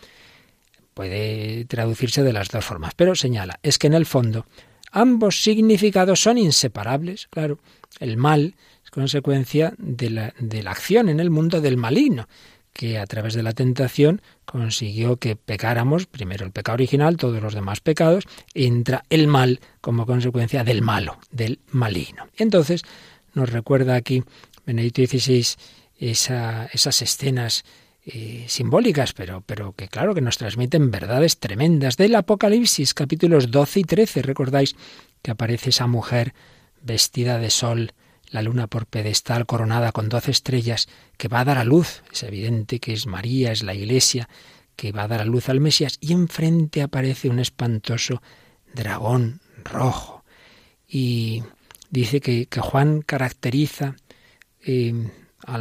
[0.94, 2.94] puede traducirse de las dos formas.
[2.94, 4.46] Pero señala, es que en el fondo
[4.92, 7.58] Ambos significados son inseparables, claro.
[7.98, 12.28] El mal es consecuencia de la, de la acción en el mundo del maligno,
[12.72, 17.54] que a través de la tentación consiguió que pecáramos, primero el pecado original, todos los
[17.54, 18.24] demás pecados,
[18.54, 22.28] entra el mal como consecuencia del malo, del maligno.
[22.36, 22.82] Entonces
[23.34, 24.22] nos recuerda aquí
[24.66, 25.46] Benedicto XVI
[25.98, 27.64] esas escenas
[28.04, 33.80] eh, simbólicas, pero, pero que claro que nos transmiten verdades tremendas del Apocalipsis, capítulos 12
[33.80, 34.22] y 13.
[34.22, 34.74] Recordáis
[35.22, 36.34] que aparece esa mujer
[36.82, 37.92] vestida de sol,
[38.28, 42.02] la luna por pedestal coronada con doce estrellas, que va a dar a luz.
[42.12, 44.28] Es evidente que es María, es la Iglesia,
[44.74, 48.20] que va a dar a luz al Mesías, y enfrente aparece un espantoso
[48.74, 50.24] dragón rojo.
[50.88, 51.44] Y
[51.90, 53.94] dice que, Juan caracteriza
[54.64, 54.92] eh,
[55.46, 55.58] a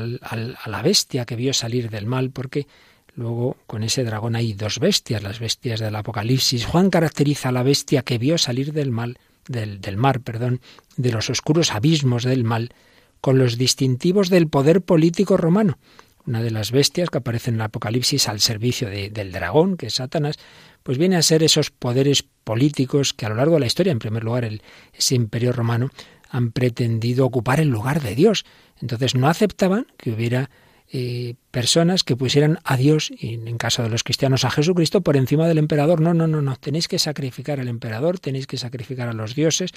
[0.68, 2.68] la bestia que vio salir del mal, porque
[3.16, 6.66] luego con ese dragón hay dos bestias, las bestias del Apocalipsis.
[6.66, 9.18] Juan caracteriza a la bestia que vio salir del mal,
[9.48, 10.62] del, del mar, perdón,
[10.98, 12.74] de los oscuros abismos del mal,
[13.22, 15.78] con los distintivos del poder político romano.
[16.26, 19.96] Una de las bestias que aparece en el Apocalipsis al servicio del dragón, que es
[19.96, 20.38] Satanás,
[20.84, 24.00] pues viene a ser esos poderes políticos que a lo largo de la historia, en
[24.00, 24.62] primer lugar, el,
[24.94, 25.90] ese imperio romano,
[26.32, 28.46] han pretendido ocupar el lugar de Dios.
[28.82, 30.50] Entonces no aceptaban que hubiera
[30.94, 35.16] eh, personas que pusieran a Dios, y en caso de los cristianos a Jesucristo, por
[35.16, 36.02] encima del emperador.
[36.02, 36.56] No, no, no, no.
[36.56, 39.72] Tenéis que sacrificar al emperador, tenéis que sacrificar a los dioses.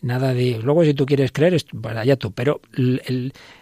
[0.00, 0.58] Nada de.
[0.58, 2.32] Luego, si tú quieres creer, pues allá tú.
[2.32, 2.60] Pero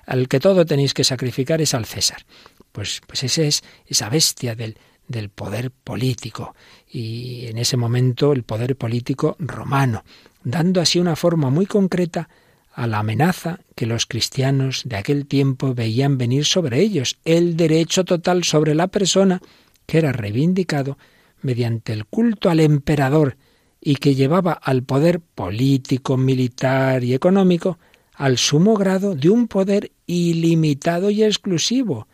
[0.06, 2.24] al que todo tenéis que sacrificar es al César.
[2.72, 6.54] Pues, pues ese es esa bestia del, del poder político.
[6.88, 10.04] Y en ese momento el poder político romano,
[10.44, 12.28] dando así una forma muy concreta
[12.72, 18.04] a la amenaza que los cristianos de aquel tiempo veían venir sobre ellos, el derecho
[18.04, 19.40] total sobre la persona
[19.86, 20.98] que era reivindicado
[21.40, 23.36] mediante el culto al emperador
[23.80, 27.78] y que llevaba al poder político, militar y económico
[28.14, 32.06] al sumo grado de un poder ilimitado y exclusivo,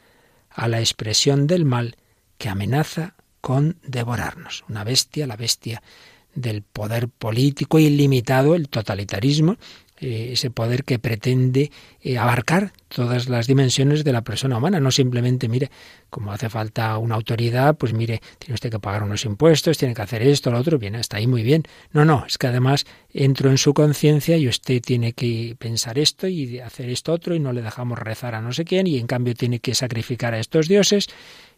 [0.51, 1.97] a la expresión del mal
[2.39, 4.65] que amenaza con devorarnos.
[4.69, 5.83] Una bestia, la bestia
[6.35, 9.57] del poder político ilimitado, el totalitarismo,
[10.03, 14.91] eh, ese poder que pretende eh, abarcar todas las dimensiones de la persona humana, no
[14.91, 15.71] simplemente, mire,
[16.09, 20.01] como hace falta una autoridad, pues mire, tiene usted que pagar unos impuestos, tiene que
[20.01, 21.65] hacer esto, lo otro, bien, está ahí muy bien.
[21.93, 26.27] No, no, es que además entro en su conciencia y usted tiene que pensar esto
[26.29, 29.07] y hacer esto otro y no le dejamos rezar a no sé quién y en
[29.07, 31.09] cambio tiene que sacrificar a estos dioses.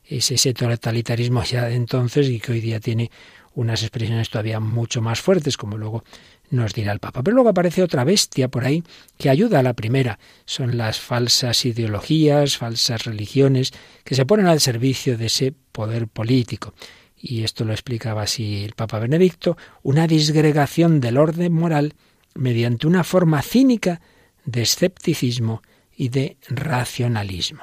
[0.04, 3.08] Es ese totalitarismo ya de entonces y que hoy día tiene
[3.54, 6.04] unas expresiones todavía mucho más fuertes, como luego
[6.50, 7.22] nos dirá el Papa.
[7.22, 8.82] Pero luego aparece otra bestia por ahí
[9.18, 10.18] que ayuda a la primera.
[10.44, 13.72] Son las falsas ideologías, falsas religiones
[14.04, 16.74] que se ponen al servicio de ese poder político.
[17.16, 21.94] Y esto lo explicaba así el Papa Benedicto, una disgregación del orden moral
[22.34, 24.00] mediante una forma cínica
[24.44, 25.62] de escepticismo
[25.96, 27.62] y de racionalismo.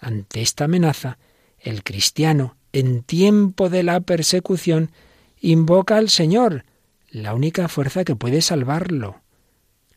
[0.00, 1.18] Ante esta amenaza,
[1.58, 4.92] el cristiano, en tiempo de la persecución,
[5.40, 6.64] invoca al Señor,
[7.10, 9.22] la única fuerza que puede salvarlo.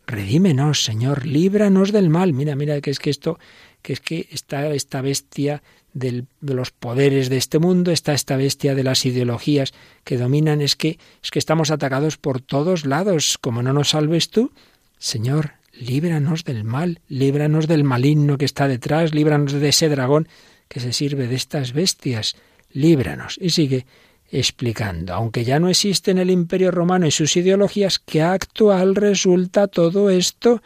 [0.06, 2.34] Redímenos, Señor, líbranos del mal.
[2.34, 3.40] Mira, mira, que es que esto,
[3.82, 8.76] que es que está esta bestia de los poderes de este mundo, está esta bestia
[8.76, 13.38] de las ideologías que dominan, es que, es que estamos atacados por todos lados.
[13.40, 14.52] Como no nos salves tú,
[14.98, 20.28] Señor, líbranos del mal, líbranos del maligno que está detrás, líbranos de ese dragón
[20.68, 22.36] que se sirve de estas bestias,
[22.72, 23.38] líbranos.
[23.40, 23.86] Y sigue
[24.34, 29.68] explicando, aunque ya no existe en el Imperio Romano y sus ideologías, ¿qué actual resulta
[29.68, 30.64] todo esto?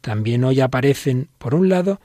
[0.00, 2.00] También hoy aparecen, por un lado,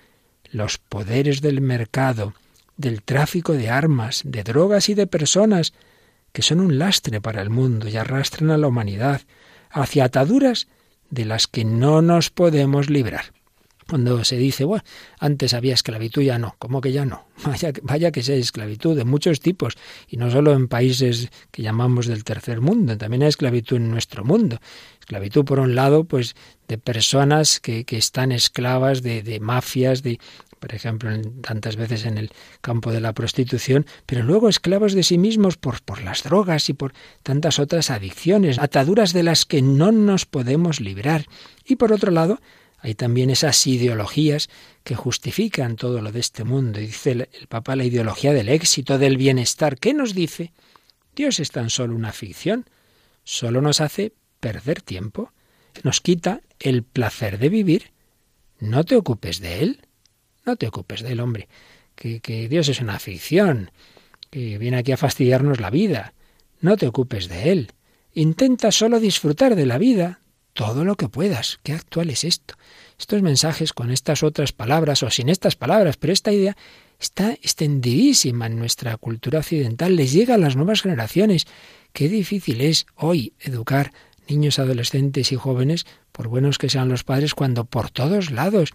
[0.51, 2.33] los poderes del mercado,
[2.75, 5.73] del tráfico de armas, de drogas y de personas,
[6.33, 9.21] que son un lastre para el mundo y arrastran a la humanidad
[9.69, 10.67] hacia ataduras
[11.09, 13.31] de las que no nos podemos librar.
[13.87, 14.83] Cuando se dice, bueno,
[15.19, 17.25] antes había esclavitud, ya no, ¿cómo que ya no?
[17.45, 19.75] Vaya, vaya que sea esclavitud de muchos tipos,
[20.07, 24.23] y no solo en países que llamamos del tercer mundo, también hay esclavitud en nuestro
[24.23, 24.59] mundo.
[24.99, 26.35] Esclavitud, por un lado, pues
[26.67, 30.19] de personas que, que están esclavas de, de mafias, de,
[30.61, 31.09] por ejemplo,
[31.41, 35.81] tantas veces en el campo de la prostitución, pero luego esclavos de sí mismos por,
[35.81, 40.79] por las drogas y por tantas otras adicciones, ataduras de las que no nos podemos
[40.79, 41.25] librar.
[41.65, 42.39] Y por otro lado,
[42.81, 44.49] hay también esas ideologías
[44.83, 46.79] que justifican todo lo de este mundo.
[46.79, 49.77] Dice el, Papa la ideología del éxito, del bienestar.
[49.77, 50.51] ¿Qué nos dice?
[51.15, 52.65] Dios es tan solo una ficción.
[53.23, 55.31] Solo nos hace perder tiempo.
[55.83, 57.91] Nos quita el placer de vivir.
[58.59, 59.81] No te ocupes de él.
[60.43, 61.49] No te ocupes de él, hombre.
[61.95, 63.69] Que, que Dios es una ficción.
[64.31, 66.15] Que viene aquí a fastidiarnos la vida.
[66.61, 67.71] No te ocupes de él.
[68.13, 70.21] Intenta solo disfrutar de la vida,
[70.61, 71.59] todo lo que puedas.
[71.63, 72.53] Qué actual es esto.
[72.99, 76.55] Estos mensajes con estas otras palabras o sin estas palabras, pero esta idea
[76.99, 81.47] está extendidísima en nuestra cultura occidental, les llega a las nuevas generaciones.
[81.93, 83.91] Qué difícil es hoy educar
[84.29, 88.69] niños, adolescentes y jóvenes, por buenos que sean los padres, cuando por todos lados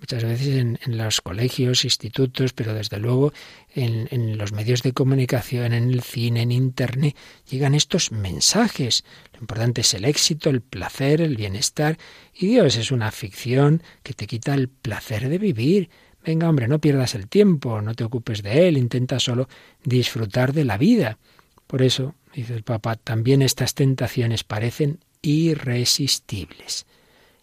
[0.00, 3.32] muchas veces en, los colegios, institutos, pero desde luego
[3.74, 7.16] en, los medios de comunicación, en el cine, en Internet,
[7.50, 9.04] llegan estos mensajes.
[9.34, 11.98] Lo importante es el éxito, el placer, el bienestar.
[12.34, 15.90] Y Dios es una ficción que te quita el placer de vivir.
[16.24, 19.48] Venga, hombre, no pierdas el tiempo, no te ocupes de él, intenta solo
[19.84, 21.18] disfrutar de la vida.
[21.66, 26.86] Por eso, dice el Papa, también estas tentaciones parecen irresistibles.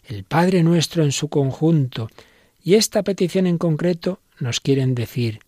[0.08, 2.10] El Padre nuestro en su conjunto,
[2.66, 5.40] y esta petición en concreto nos quieren decir,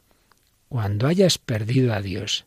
[0.69, 2.45] cuando hayas perdido a Dios,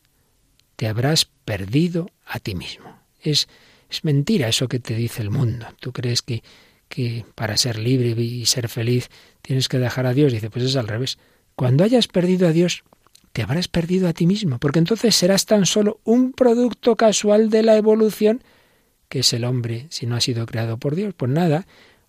[0.76, 2.96] te habrás perdido a ti mismo.
[3.20, 3.48] Es,
[3.90, 5.66] es mentira eso que te dice el mundo.
[5.80, 6.44] Tú crees que,
[6.88, 9.11] que para ser libre y ser feliz
[9.42, 10.33] tienes que dejar a Dios.
[10.33, 11.18] Dice, pues es al revés.
[11.56, 12.85] Cuando hayas perdido a Dios,
[13.33, 17.64] te habrás perdido a ti mismo, porque entonces serás tan solo un producto casual de
[17.64, 18.44] la evolución
[19.09, 21.12] que es el hombre si no ha sido creado por Dios.
[21.16, 21.66] Pues nada,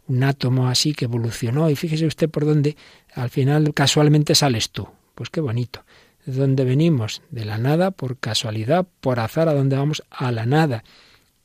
[0.07, 2.75] un átomo así que evolucionó y fíjese usted por dónde
[3.13, 4.87] al final casualmente sales tú.
[5.15, 5.83] Pues qué bonito.
[6.25, 7.21] ¿De dónde venimos?
[7.31, 10.03] De la nada, por casualidad, por azar, a dónde vamos?
[10.09, 10.83] A la nada.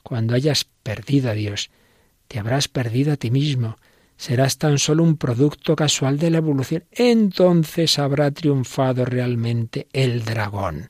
[0.03, 1.71] Cuando hayas perdido a Dios,
[2.29, 3.79] te habrás perdido a ti mismo.
[4.17, 6.85] Serás tan solo un producto casual de la evolución.
[6.91, 10.89] Entonces habrá triunfado realmente el dragón.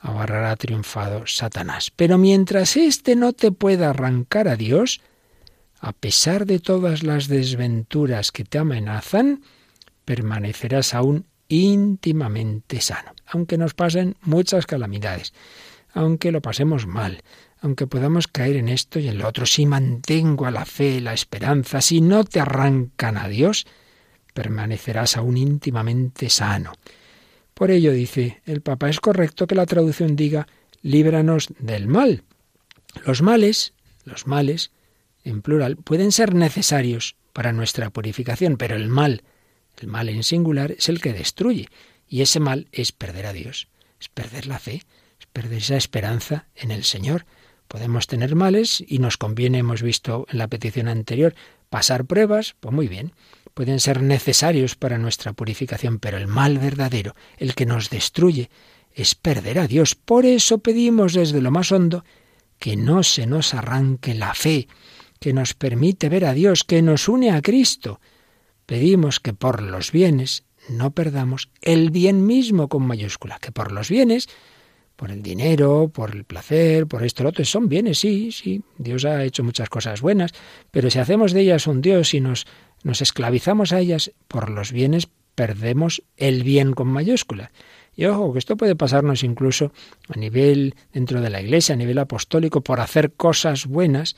[0.00, 1.92] Habrá triunfado Satanás.
[1.94, 5.00] Pero mientras éste no te pueda arrancar a Dios,
[5.80, 9.42] a pesar de todas las desventuras que te amenazan,
[10.04, 15.32] permanecerás aún íntimamente sano, aunque nos pasen muchas calamidades,
[15.92, 17.22] aunque lo pasemos mal,
[17.60, 21.12] aunque podamos caer en esto y en lo otro, si mantengo a la fe, la
[21.12, 23.66] esperanza, si no te arrancan a Dios,
[24.34, 26.72] permanecerás aún íntimamente sano.
[27.54, 30.46] Por ello, dice el Papa, es correcto que la traducción diga
[30.82, 32.22] líbranos del mal.
[33.06, 33.72] Los males,
[34.04, 34.70] los males,
[35.26, 39.24] en plural, pueden ser necesarios para nuestra purificación, pero el mal,
[39.78, 41.68] el mal en singular, es el que destruye.
[42.08, 43.68] Y ese mal es perder a Dios,
[44.00, 44.82] es perder la fe,
[45.18, 47.26] es perder esa esperanza en el Señor.
[47.66, 51.34] Podemos tener males y nos conviene, hemos visto en la petición anterior,
[51.68, 53.12] pasar pruebas, pues muy bien,
[53.52, 58.48] pueden ser necesarios para nuestra purificación, pero el mal verdadero, el que nos destruye,
[58.94, 59.96] es perder a Dios.
[59.96, 62.04] Por eso pedimos desde lo más hondo
[62.60, 64.68] que no se nos arranque la fe,
[65.18, 68.00] que nos permite ver a Dios, que nos une a Cristo.
[68.66, 73.88] Pedimos que por los bienes no perdamos el bien mismo con mayúscula, que por los
[73.88, 74.28] bienes,
[74.96, 79.04] por el dinero, por el placer, por esto, lo otro, son bienes, sí, sí, Dios
[79.04, 80.32] ha hecho muchas cosas buenas,
[80.70, 82.46] pero si hacemos de ellas un Dios y nos,
[82.82, 87.52] nos esclavizamos a ellas, por los bienes perdemos el bien con mayúscula.
[87.94, 89.72] Y ojo, que esto puede pasarnos incluso
[90.08, 94.16] a nivel dentro de la Iglesia, a nivel apostólico, por hacer cosas buenas,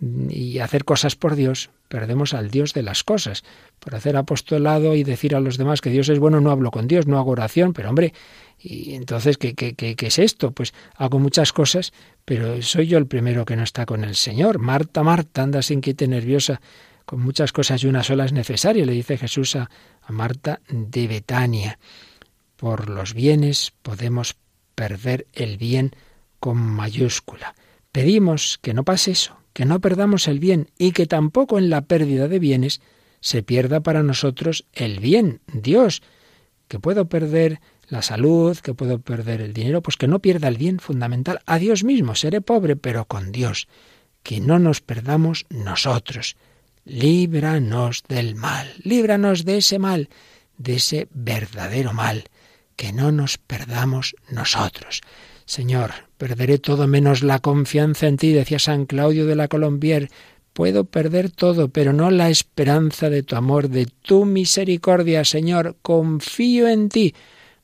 [0.00, 3.44] y hacer cosas por Dios, perdemos al Dios de las cosas.
[3.78, 6.86] Por hacer apostolado y decir a los demás que Dios es bueno, no hablo con
[6.86, 8.12] Dios, no hago oración, pero hombre,
[8.58, 10.50] y entonces, ¿qué, qué, qué, qué es esto?
[10.50, 11.92] Pues hago muchas cosas,
[12.24, 14.58] pero soy yo el primero que no está con el Señor.
[14.58, 16.60] Marta, Marta, andas inquieta y nerviosa
[17.06, 19.70] con muchas cosas y una sola es necesaria, le dice Jesús a,
[20.02, 21.78] a Marta de Betania.
[22.56, 24.36] Por los bienes podemos
[24.74, 25.92] perder el bien
[26.40, 27.54] con mayúscula.
[27.92, 31.86] Pedimos que no pase eso, que no perdamos el bien y que tampoco en la
[31.86, 32.82] pérdida de bienes
[33.20, 36.02] se pierda para nosotros el bien, Dios,
[36.68, 40.58] que puedo perder la salud, que puedo perder el dinero, pues que no pierda el
[40.58, 43.66] bien fundamental, a Dios mismo, seré pobre, pero con Dios,
[44.22, 46.36] que no nos perdamos nosotros.
[46.84, 50.10] Líbranos del mal, líbranos de ese mal,
[50.58, 52.24] de ese verdadero mal,
[52.76, 55.00] que no nos perdamos nosotros.
[55.46, 60.10] Señor, perderé todo menos la confianza en ti, decía San Claudio de la Colombier.
[60.52, 65.76] Puedo perder todo, pero no la esperanza de tu amor, de tu misericordia, Señor.
[65.82, 67.14] Confío en ti.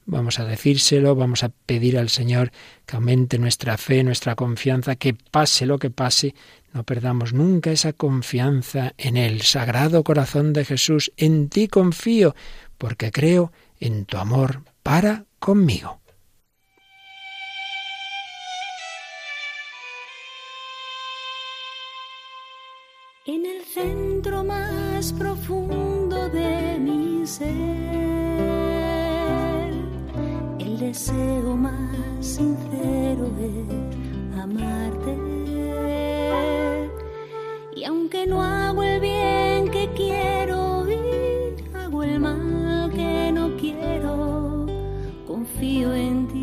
[0.05, 2.51] Vamos a decírselo, vamos a pedir al Señor
[2.85, 6.35] que aumente nuestra fe, nuestra confianza, que pase lo que pase,
[6.73, 11.13] no perdamos nunca esa confianza en el Sagrado Corazón de Jesús.
[11.17, 12.35] En ti confío,
[12.79, 16.02] porque creo en tu amor para conmigo.
[23.25, 27.45] En el centro más profundo de mi ser,
[30.59, 35.17] el deseo más sincero es amarte.
[37.77, 44.67] Y aunque no hago el bien que quiero y hago el mal que no quiero,
[45.29, 46.42] confío en ti,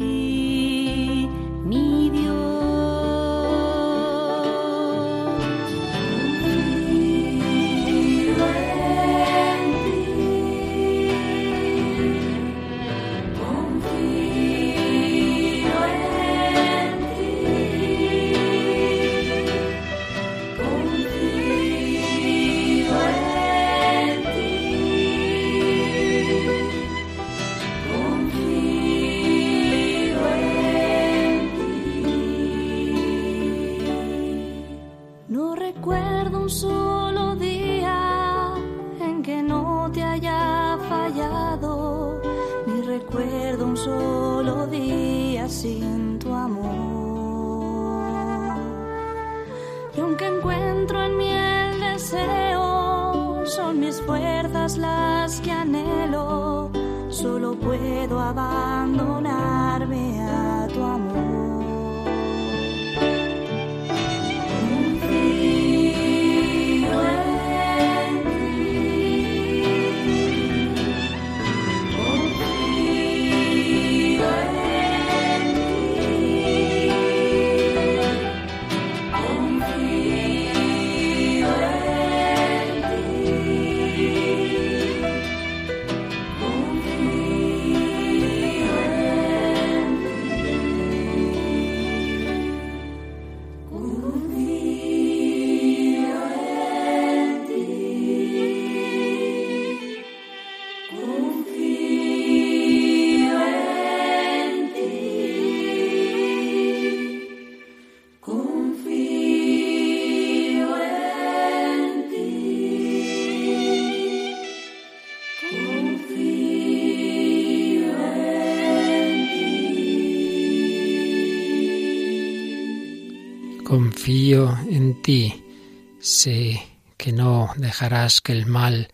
[127.80, 128.90] dejarás que el mal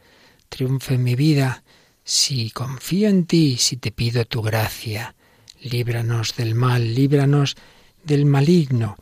[0.47, 1.63] triunfe en mi vida.
[2.03, 5.15] Si confío en ti, si te pido tu gracia,
[5.59, 7.55] líbranos del mal, líbranos
[8.03, 8.95] del maligno.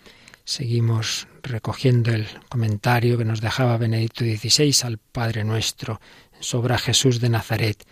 [0.46, 6.00] Seguimos recogiendo el comentario que nos dejaba Benedicto XVI al Padre nuestro
[6.40, 7.84] sobre Jesús de Nazaret.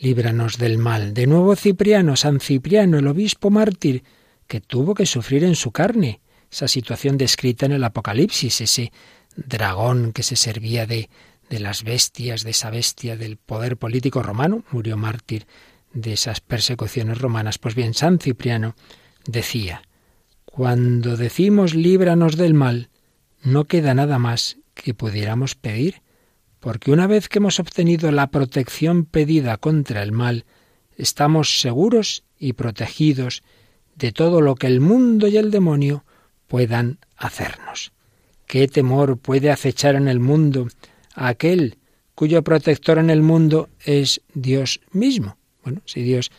[0.00, 1.14] Líbranos del mal.
[1.14, 4.02] De nuevo Cipriano, San Cipriano, el obispo mártir,
[4.48, 8.92] que tuvo que sufrir en su carne esa situación descrita en el Apocalipsis, ese
[9.36, 11.08] dragón que se servía de,
[11.48, 15.46] de las bestias, de esa bestia del poder político romano, murió mártir
[15.92, 17.58] de esas persecuciones romanas.
[17.58, 18.74] Pues bien, San Cipriano
[19.26, 19.82] decía,
[20.44, 22.90] cuando decimos líbranos del mal,
[23.42, 26.02] no queda nada más que pudiéramos pedir,
[26.60, 30.44] porque una vez que hemos obtenido la protección pedida contra el mal,
[30.96, 33.42] estamos seguros y protegidos
[33.94, 36.04] de todo lo que el mundo y el demonio
[36.46, 37.92] puedan hacernos.
[38.46, 40.68] ¿Qué temor puede acechar en el mundo
[41.14, 41.78] a aquel
[42.14, 45.36] cuyo protector en el mundo es Dios mismo?
[45.62, 46.30] Bueno, si Dios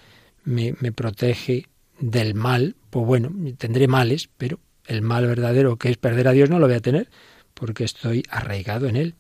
[0.44, 1.68] me, me protege
[2.00, 6.50] del mal, pues bueno, tendré males, pero el mal verdadero que es perder a Dios
[6.50, 7.10] no lo voy a tener,
[7.54, 9.16] porque estoy arraigado en él.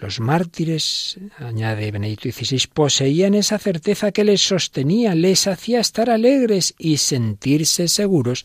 [0.00, 6.74] Los mártires, añade Benedicto XVI, poseían esa certeza que les sostenía, les hacía estar alegres
[6.78, 8.44] y sentirse seguros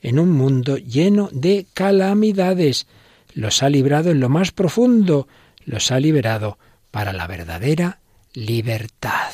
[0.00, 2.86] en un mundo lleno de calamidades.
[3.34, 5.28] Los ha librado en lo más profundo,
[5.64, 6.58] los ha liberado
[6.90, 8.00] para la verdadera
[8.34, 9.32] libertad.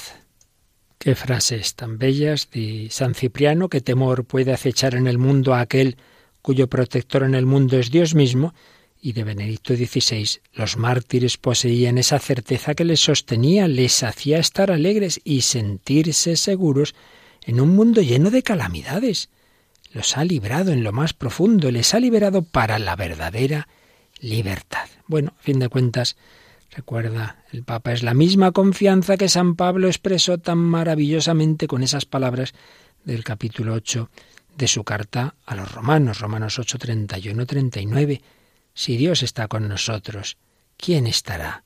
[0.99, 5.61] Qué frases tan bellas de San Cipriano, qué temor puede acechar en el mundo a
[5.61, 5.97] aquel
[6.43, 8.55] cuyo protector en el mundo es Dios mismo,
[9.01, 14.73] y de Benedicto XVI, los mártires poseían esa certeza que les sostenía, les hacía estar
[14.73, 16.97] alegres y sentirse seguros
[17.47, 19.31] en un mundo lleno de calamidades
[19.93, 23.69] los ha librado en lo más profundo, les ha liberado para la verdadera
[24.21, 24.89] libertad.
[25.07, 26.17] Bueno, a fin de cuentas,
[26.71, 32.05] recuerda, el Papa es la misma confianza que San Pablo expresó tan maravillosamente con esas
[32.05, 32.55] palabras
[33.05, 34.11] del capítulo 8
[34.57, 38.23] de su carta a los romanos, Romanos 8, 31, 39.
[38.75, 40.37] Si Dios está con nosotros,
[40.77, 41.65] ¿quién estará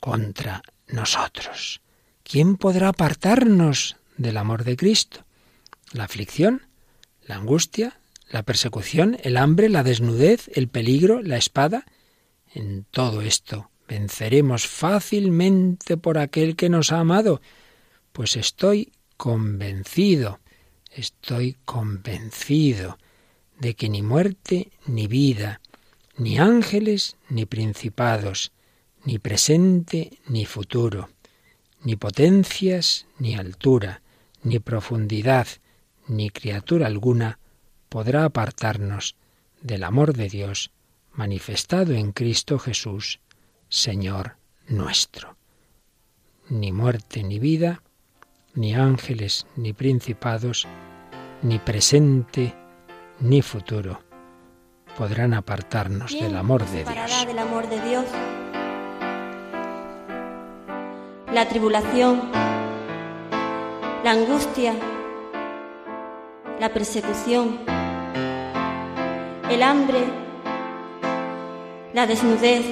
[0.00, 1.80] contra nosotros?
[2.24, 5.24] ¿Quién podrá apartarnos del amor de Cristo?
[5.92, 6.62] ¿La aflicción?
[7.26, 7.98] la angustia,
[8.28, 11.84] la persecución, el hambre, la desnudez, el peligro, la espada.
[12.54, 17.40] En todo esto venceremos fácilmente por aquel que nos ha amado,
[18.12, 20.40] pues estoy convencido,
[20.90, 22.98] estoy convencido
[23.58, 25.60] de que ni muerte, ni vida,
[26.16, 28.52] ni ángeles ni principados,
[29.04, 31.08] ni presente ni futuro,
[31.82, 34.02] ni potencias ni altura,
[34.42, 35.46] ni profundidad,
[36.06, 37.38] ni criatura alguna
[37.88, 39.16] podrá apartarnos
[39.60, 40.70] del amor de Dios
[41.14, 43.20] manifestado en Cristo Jesús,
[43.68, 44.36] Señor
[44.68, 45.36] nuestro.
[46.48, 47.82] Ni muerte ni vida,
[48.54, 50.66] ni ángeles ni principados,
[51.42, 52.54] ni presente
[53.20, 54.00] ni futuro
[54.96, 57.26] podrán apartarnos del amor de Dios.
[57.26, 58.04] del amor de Dios?
[61.32, 62.20] La tribulación,
[64.04, 64.74] la angustia,
[66.60, 67.58] la persecución,
[69.50, 70.21] el hambre,
[71.94, 72.64] la desnudez,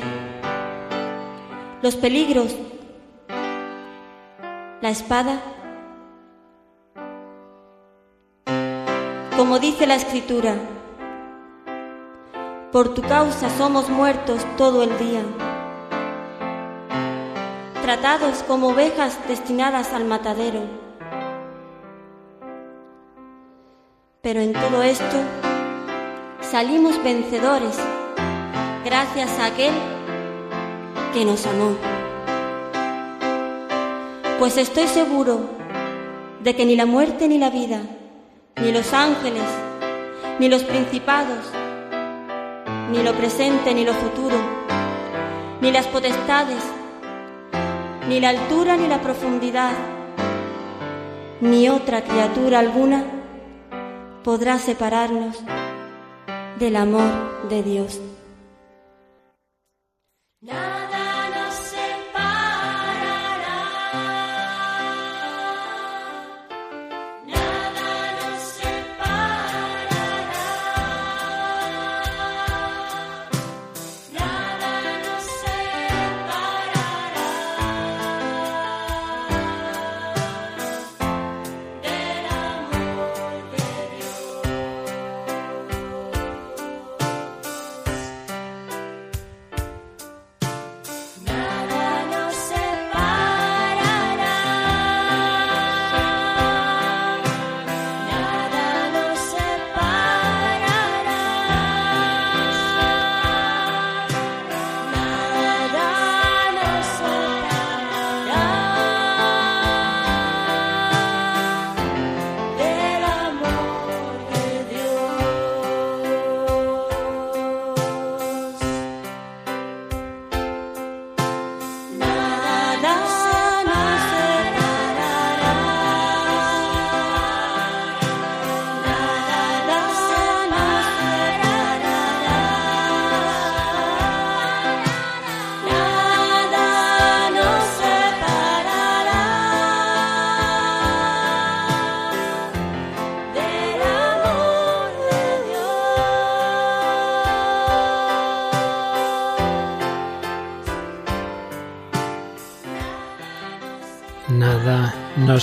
[1.83, 2.57] los peligros,
[4.81, 5.41] la espada.
[9.37, 10.55] Como dice la escritura,
[12.73, 15.23] por tu causa somos muertos todo el día,
[17.83, 20.63] tratados como ovejas destinadas al matadero.
[24.23, 25.17] Pero en todo esto
[26.41, 27.79] salimos vencedores
[28.85, 29.73] gracias a aquel
[31.13, 31.77] que nos amó.
[34.39, 35.41] Pues estoy seguro
[36.43, 37.81] de que ni la muerte ni la vida,
[38.61, 39.43] ni los ángeles,
[40.39, 41.51] ni los principados,
[42.91, 44.37] ni lo presente ni lo futuro,
[45.61, 46.63] ni las potestades,
[48.09, 49.73] ni la altura ni la profundidad,
[51.41, 53.05] ni otra criatura alguna
[54.25, 55.39] podrá separarnos
[56.59, 58.01] del amor de Dios.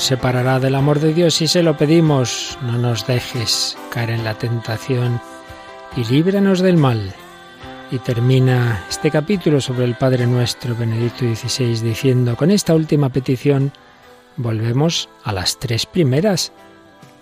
[0.01, 2.57] Separará del amor de Dios si se lo pedimos.
[2.61, 5.19] No nos dejes caer en la tentación
[5.95, 7.13] y líbranos del mal.
[7.91, 13.71] Y termina este capítulo sobre el Padre nuestro Benedicto XVI diciendo, con esta última petición
[14.35, 16.51] volvemos a las tres primeras.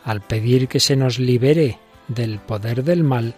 [0.03, 3.36] Al pedir que se nos libere del poder del mal,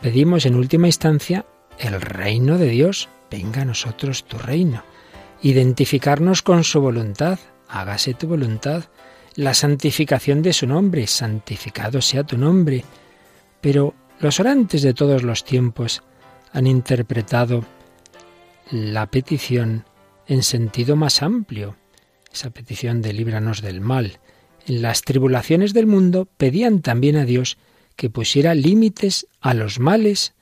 [0.00, 1.44] pedimos en última instancia
[1.78, 3.08] el reino de Dios.
[3.30, 4.82] Venga a nosotros tu reino.
[5.42, 7.38] Identificarnos con su voluntad,
[7.68, 8.84] hágase tu voluntad,
[9.34, 12.84] la santificación de su nombre, santificado sea tu nombre.
[13.60, 16.02] Pero los orantes de todos los tiempos
[16.52, 17.64] han interpretado
[18.70, 19.84] la petición
[20.26, 21.76] en sentido más amplio,
[22.32, 24.18] esa petición de líbranos del mal.
[24.66, 27.58] En las tribulaciones del mundo pedían también a Dios
[27.96, 30.34] que pusiera límites a los males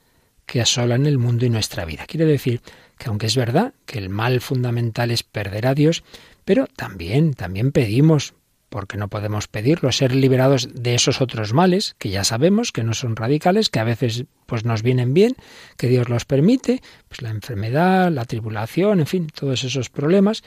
[0.45, 2.05] que asolan el mundo y nuestra vida.
[2.07, 2.61] Quiere decir
[2.97, 6.03] que aunque es verdad que el mal fundamental es perder a Dios,
[6.47, 8.33] pero también, también pedimos,
[8.69, 12.93] porque no podemos pedirlo, ser liberados de esos otros males que ya sabemos que no
[12.93, 15.35] son radicales, que a veces pues nos vienen bien,
[15.75, 20.41] que Dios los permite, pues la enfermedad, la tribulación, en fin, todos esos problemas.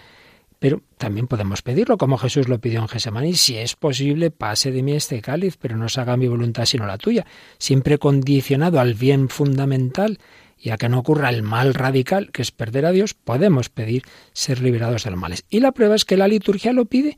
[0.59, 4.83] Pero también podemos pedirlo, como Jesús lo pidió en Gesemaní, si es posible, pase de
[4.83, 7.27] mí este cáliz, pero no se haga mi voluntad sino la tuya,
[7.59, 10.19] siempre condicionado al bien fundamental
[10.61, 14.03] y a que no ocurra el mal radical, que es perder a Dios, podemos pedir
[14.33, 15.45] ser liberados de los males.
[15.49, 17.17] Y la prueba es que la liturgia lo pide.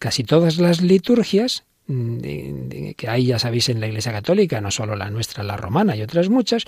[0.00, 2.18] Casi todas las liturgias mm,
[2.96, 6.02] que hay, ya sabéis, en la Iglesia Católica, no solo la nuestra, la romana y
[6.02, 6.64] otras muchas,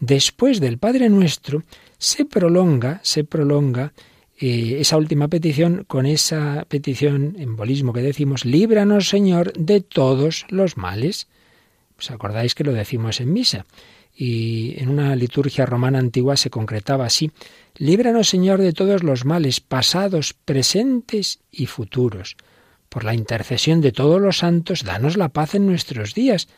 [0.00, 1.64] después del Padre Nuestro,
[1.98, 3.92] se prolonga, se prolonga
[4.38, 10.76] eh, esa última petición con esa petición, embolismo que decimos, líbranos Señor de todos los
[10.76, 11.28] males.
[12.02, 13.64] ¿Os acordáis que lo decimos en misa?
[14.12, 17.30] Y en una liturgia romana antigua se concretaba así,
[17.76, 22.36] líbranos Señor de todos los males, pasados, presentes y futuros.
[22.88, 26.48] Por la intercesión de todos los santos, danos la paz en nuestros días,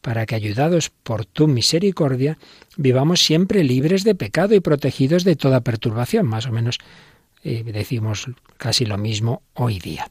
[0.00, 2.38] para que, ayudados por tu misericordia,
[2.76, 6.24] vivamos siempre libres de pecado y protegidos de toda perturbación.
[6.24, 6.78] Más o menos
[7.42, 8.28] eh, decimos
[8.58, 10.08] casi lo mismo hoy día.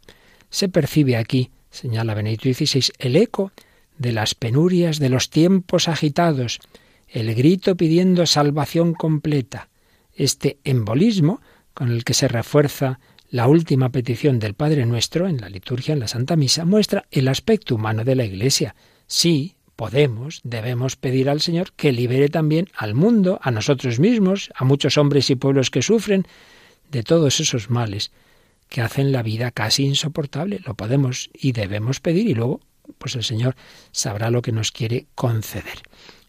[0.49, 3.53] Se percibe aquí, señala Benedicto XVI, el eco
[3.97, 6.59] de las penurias de los tiempos agitados,
[7.07, 9.69] el grito pidiendo salvación completa.
[10.13, 11.41] Este embolismo,
[11.73, 15.99] con el que se refuerza la última petición del Padre Nuestro en la liturgia, en
[15.99, 18.75] la Santa Misa, muestra el aspecto humano de la Iglesia.
[19.07, 24.65] Sí, podemos, debemos pedir al Señor que libere también al mundo, a nosotros mismos, a
[24.65, 26.25] muchos hombres y pueblos que sufren
[26.91, 28.11] de todos esos males
[28.69, 30.59] que hacen la vida casi insoportable.
[30.65, 32.59] Lo podemos y debemos pedir y luego
[32.97, 33.55] pues el Señor
[33.91, 35.81] sabrá lo que nos quiere conceder.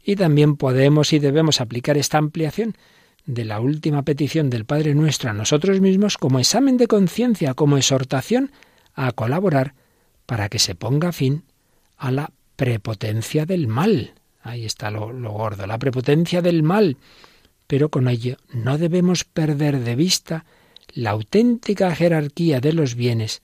[0.04, 2.76] Y también podemos y debemos aplicar esta ampliación
[3.26, 7.76] de la última petición del Padre Nuestro a nosotros mismos como examen de conciencia, como
[7.76, 8.52] exhortación
[8.94, 9.74] a colaborar
[10.26, 11.44] para que se ponga fin
[11.96, 14.14] a la prepotencia del mal.
[14.42, 16.98] Ahí está lo, gordo, la prepotencia del mal.
[17.66, 20.44] Pero con ello no debemos perder de vista
[20.92, 23.42] la auténtica jerarquía de los bienes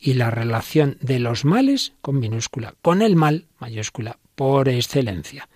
[0.00, 5.48] y la relación de los males con minúscula, con el mal mayúscula, por excelencia.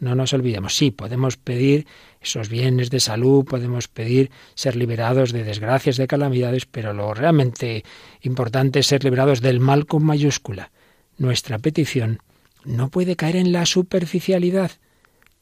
[0.00, 1.86] No nos olvidemos, sí, podemos pedir
[2.20, 7.84] esos bienes de salud, podemos pedir ser liberados de desgracias, de calamidades, pero lo realmente
[8.20, 10.72] importante es ser liberados del mal con mayúscula.
[11.16, 12.18] Nuestra petición
[12.64, 14.72] no puede caer en la superficialidad.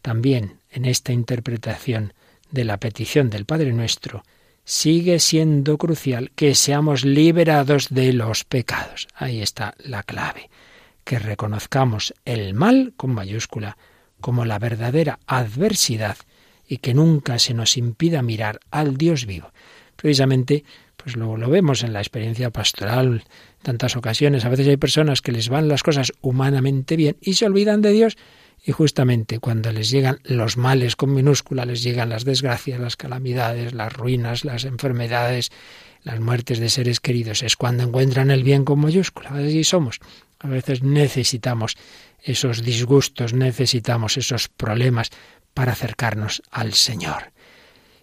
[0.03, 2.13] También en esta interpretación
[2.51, 4.23] de la petición del Padre Nuestro,
[4.65, 9.09] sigue siendo crucial que seamos liberados de los pecados.
[9.15, 10.51] Ahí está la clave,
[11.05, 13.77] que reconozcamos el mal con mayúscula
[14.21, 16.17] como la verdadera adversidad
[16.67, 19.53] y que nunca se nos impida mirar al Dios vivo.
[19.97, 20.65] Precisamente,
[20.97, 23.25] pues lo, lo vemos en la experiencia pastoral,
[23.63, 24.45] tantas ocasiones.
[24.45, 27.91] A veces hay personas que les van las cosas humanamente bien y se olvidan de
[27.91, 28.17] Dios
[28.65, 33.73] y justamente cuando les llegan los males con minúscula, les llegan las desgracias, las calamidades,
[33.73, 35.51] las ruinas, las enfermedades,
[36.03, 39.31] las muertes de seres queridos, es cuando encuentran el bien con mayúscula.
[39.31, 39.99] Así somos.
[40.39, 41.77] A veces necesitamos
[42.23, 45.11] esos disgustos, necesitamos esos problemas
[45.55, 47.33] para acercarnos al Señor.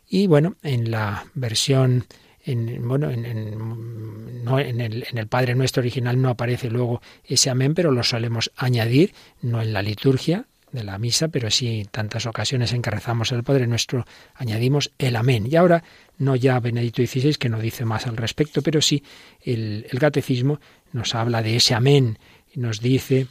[0.08, 2.06] Y bueno, en la versión
[2.52, 7.50] en, bueno, en, no, en, el, en el Padre Nuestro original no aparece luego ese
[7.50, 12.26] amén, pero lo solemos añadir, no en la liturgia de la misa, pero sí tantas
[12.26, 15.48] ocasiones en que rezamos el Padre Nuestro, añadimos el amén.
[15.50, 15.84] Y ahora,
[16.18, 19.04] no ya Benedicto XVI, que no dice más al respecto, pero sí
[19.42, 20.60] el, el catecismo
[20.92, 22.20] nos habla de ese amén
[22.54, 23.28] y nos dice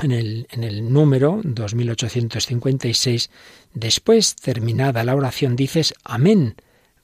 [0.00, 3.30] en el, en el número 2856,
[3.74, 6.54] después terminada la oración, dices amén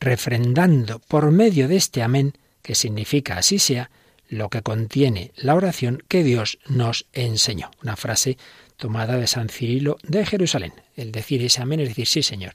[0.00, 3.90] refrendando por medio de este amén, que significa así sea,
[4.28, 7.70] lo que contiene la oración que Dios nos enseñó.
[7.82, 8.38] Una frase
[8.76, 10.72] tomada de San Cirilo de Jerusalén.
[10.96, 12.54] El decir ese amén es decir, sí, Señor,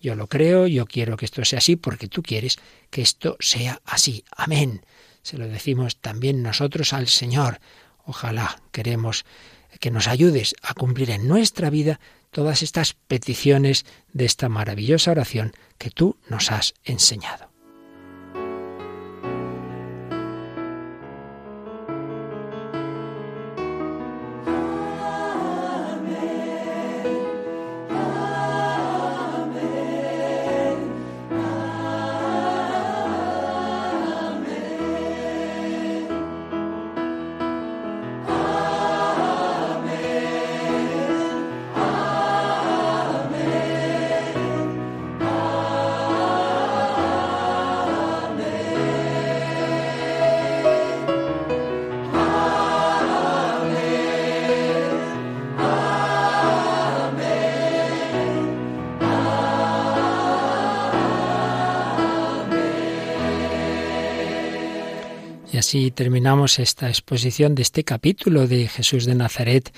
[0.00, 2.58] yo lo creo, yo quiero que esto sea así porque tú quieres
[2.90, 4.24] que esto sea así.
[4.34, 4.82] Amén.
[5.22, 7.60] Se lo decimos también nosotros al Señor.
[8.04, 9.24] Ojalá queremos
[9.78, 12.00] que nos ayudes a cumplir en nuestra vida
[12.30, 17.49] todas estas peticiones de esta maravillosa oración que tú nos has enseñado.
[65.70, 69.72] Así terminamos esta exposición de este capítulo de Jesús de Nazaret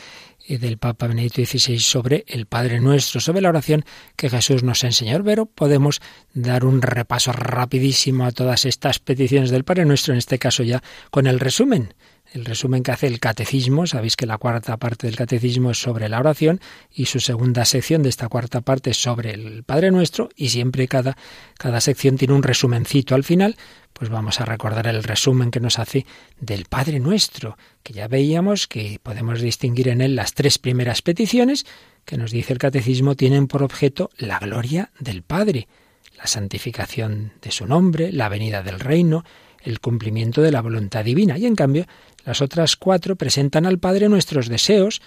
[0.48, 3.84] y del Papa Benedicto XVI sobre el Padre Nuestro, sobre la oración
[4.16, 5.22] que Jesús nos enseñó.
[5.22, 6.00] Pero podemos
[6.32, 10.82] dar un repaso rapidísimo a todas estas peticiones del Padre Nuestro, en este caso ya
[11.10, 11.92] con el resumen
[12.32, 13.86] el resumen que hace el catecismo.
[13.86, 16.60] Sabéis que la cuarta parte del catecismo es sobre la oración
[16.92, 20.88] y su segunda sección de esta cuarta parte es sobre el Padre Nuestro y siempre
[20.88, 21.16] cada,
[21.58, 23.56] cada sección tiene un resumencito al final.
[23.92, 26.06] Pues vamos a recordar el resumen que nos hace
[26.40, 31.66] del Padre Nuestro, que ya veíamos que podemos distinguir en él las tres primeras peticiones
[32.04, 35.68] que nos dice el catecismo tienen por objeto la gloria del Padre,
[36.16, 39.24] la santificación de su nombre, la venida del reino,
[39.62, 41.38] el cumplimiento de la voluntad divina.
[41.38, 41.86] Y en cambio,
[42.24, 45.02] las otras cuatro presentan al Padre nuestros deseos,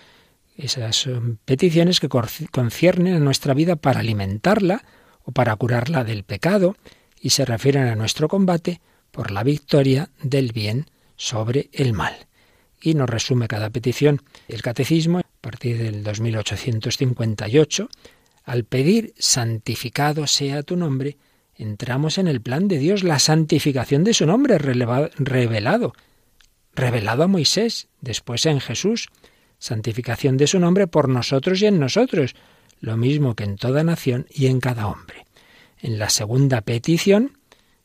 [0.58, 1.10] esas
[1.44, 4.84] peticiones que conciernen a nuestra vida para alimentarla
[5.24, 6.76] o para curarla del pecado
[7.20, 8.82] y se refieren a nuestro combate
[9.12, 10.86] por la victoria del bien
[11.16, 12.28] sobre el mal.
[12.82, 17.90] Y nos resume cada petición el catecismo a partir del 2858.
[18.44, 21.18] Al pedir santificado sea tu nombre,
[21.58, 25.94] entramos en el plan de Dios, la santificación de su nombre revelado
[26.76, 29.08] revelado a Moisés, después en Jesús,
[29.58, 32.36] santificación de su nombre por nosotros y en nosotros,
[32.82, 35.26] lo mismo que en toda nación y en cada hombre.
[35.80, 37.38] En la segunda petición,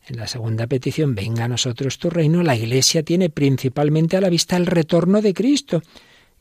[0.06, 4.28] en la segunda petición, venga a nosotros tu reino, la Iglesia tiene principalmente a la
[4.28, 5.82] vista el retorno de Cristo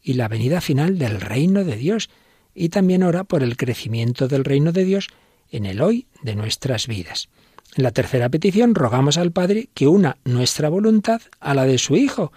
[0.01, 2.09] y la venida final del reino de Dios,
[2.55, 5.07] y también ora por el crecimiento del reino de Dios
[5.52, 7.30] en el hoy de nuestras vidas.
[7.76, 11.95] En la tercera petición rogamos al Padre que una nuestra voluntad a la de su
[11.95, 12.32] Hijo,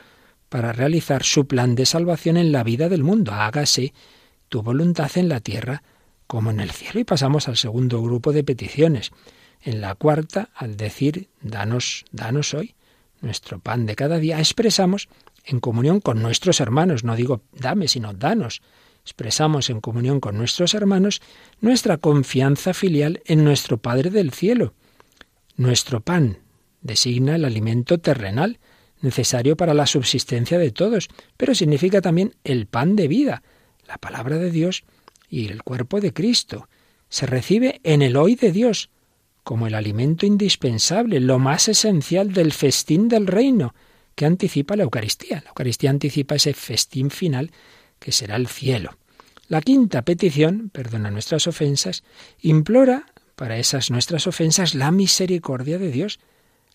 [0.52, 3.32] para realizar su plan de salvación en la vida del mundo.
[3.32, 3.94] Hágase
[4.50, 5.82] tu voluntad en la tierra
[6.26, 7.00] como en el cielo.
[7.00, 9.12] Y pasamos al segundo grupo de peticiones.
[9.62, 12.74] En la cuarta, al decir danos, danos hoy
[13.22, 15.08] nuestro pan de cada día, expresamos
[15.46, 18.60] en comunión con nuestros hermanos, no digo dame, sino danos.
[19.04, 21.20] Expresamos en comunión con nuestros hermanos
[21.60, 24.74] nuestra confianza filial en nuestro Padre del cielo
[25.56, 26.38] nuestro pan
[26.80, 28.58] designa el alimento terrenal
[29.00, 33.42] necesario para la subsistencia de todos, pero significa también el pan de vida,
[33.86, 34.84] la palabra de Dios
[35.28, 36.68] y el cuerpo de Cristo.
[37.08, 38.90] Se recibe en el hoy de Dios
[39.42, 43.74] como el alimento indispensable, lo más esencial del festín del reino
[44.14, 45.40] que anticipa la Eucaristía.
[45.42, 47.50] La Eucaristía anticipa ese festín final
[48.02, 48.98] que será el cielo.
[49.48, 52.02] La quinta petición, perdona nuestras ofensas,
[52.40, 56.20] implora para esas nuestras ofensas la misericordia de Dios,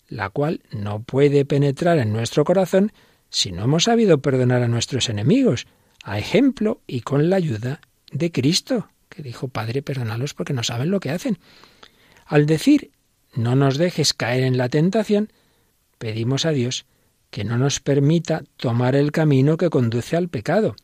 [0.08, 2.92] la cual no puede penetrar en nuestro corazón
[3.30, 5.66] si no hemos sabido perdonar a nuestros enemigos,
[6.02, 10.90] a ejemplo y con la ayuda de Cristo, que dijo, Padre, perdónalos porque no saben
[10.90, 11.38] lo que hacen.
[12.24, 12.90] Al decir,
[13.34, 15.30] no nos dejes caer en la tentación,
[15.98, 16.86] pedimos a Dios
[17.30, 20.74] que no nos permita tomar el camino que conduce al pecado.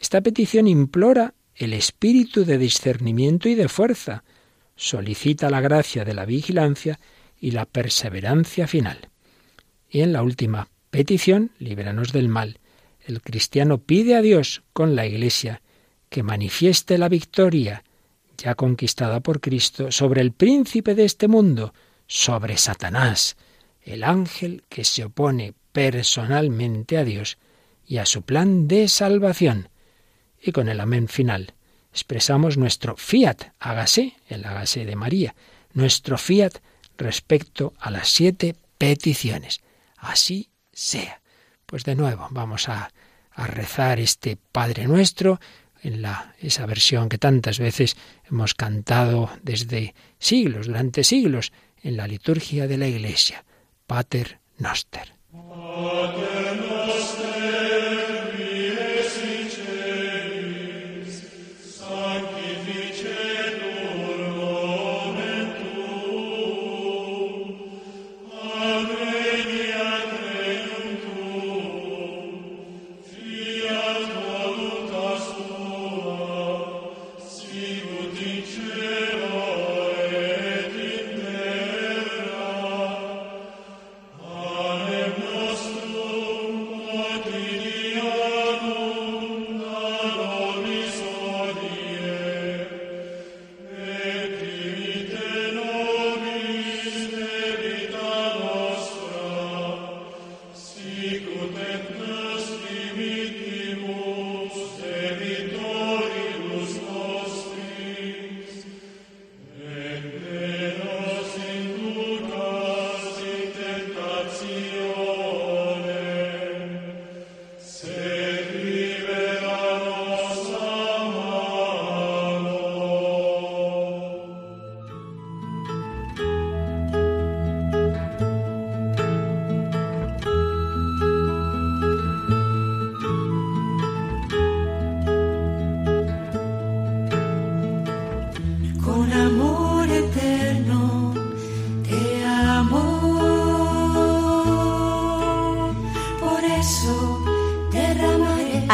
[0.00, 4.24] Esta petición implora el espíritu de discernimiento y de fuerza,
[4.74, 6.98] solicita la gracia de la vigilancia
[7.38, 9.10] y la perseverancia final.
[9.90, 12.60] Y en la última petición, líbranos del mal,
[13.04, 15.60] el cristiano pide a Dios con la Iglesia
[16.08, 17.84] que manifieste la victoria
[18.38, 21.74] ya conquistada por Cristo sobre el príncipe de este mundo,
[22.06, 23.36] sobre Satanás,
[23.82, 27.36] el ángel que se opone personalmente a Dios
[27.86, 29.68] y a su plan de salvación.
[30.40, 31.54] Y con el amén final
[31.92, 35.34] expresamos nuestro fiat, hágase, el hágase de María,
[35.72, 36.52] nuestro fiat
[36.96, 39.60] respecto a las siete peticiones.
[39.96, 41.20] Así sea.
[41.66, 42.90] Pues de nuevo vamos a,
[43.32, 45.40] a rezar este Padre nuestro
[45.82, 47.96] en la, esa versión que tantas veces
[48.30, 53.44] hemos cantado desde siglos, durante siglos, en la liturgia de la Iglesia.
[53.86, 55.14] Pater Noster.
[55.32, 57.19] con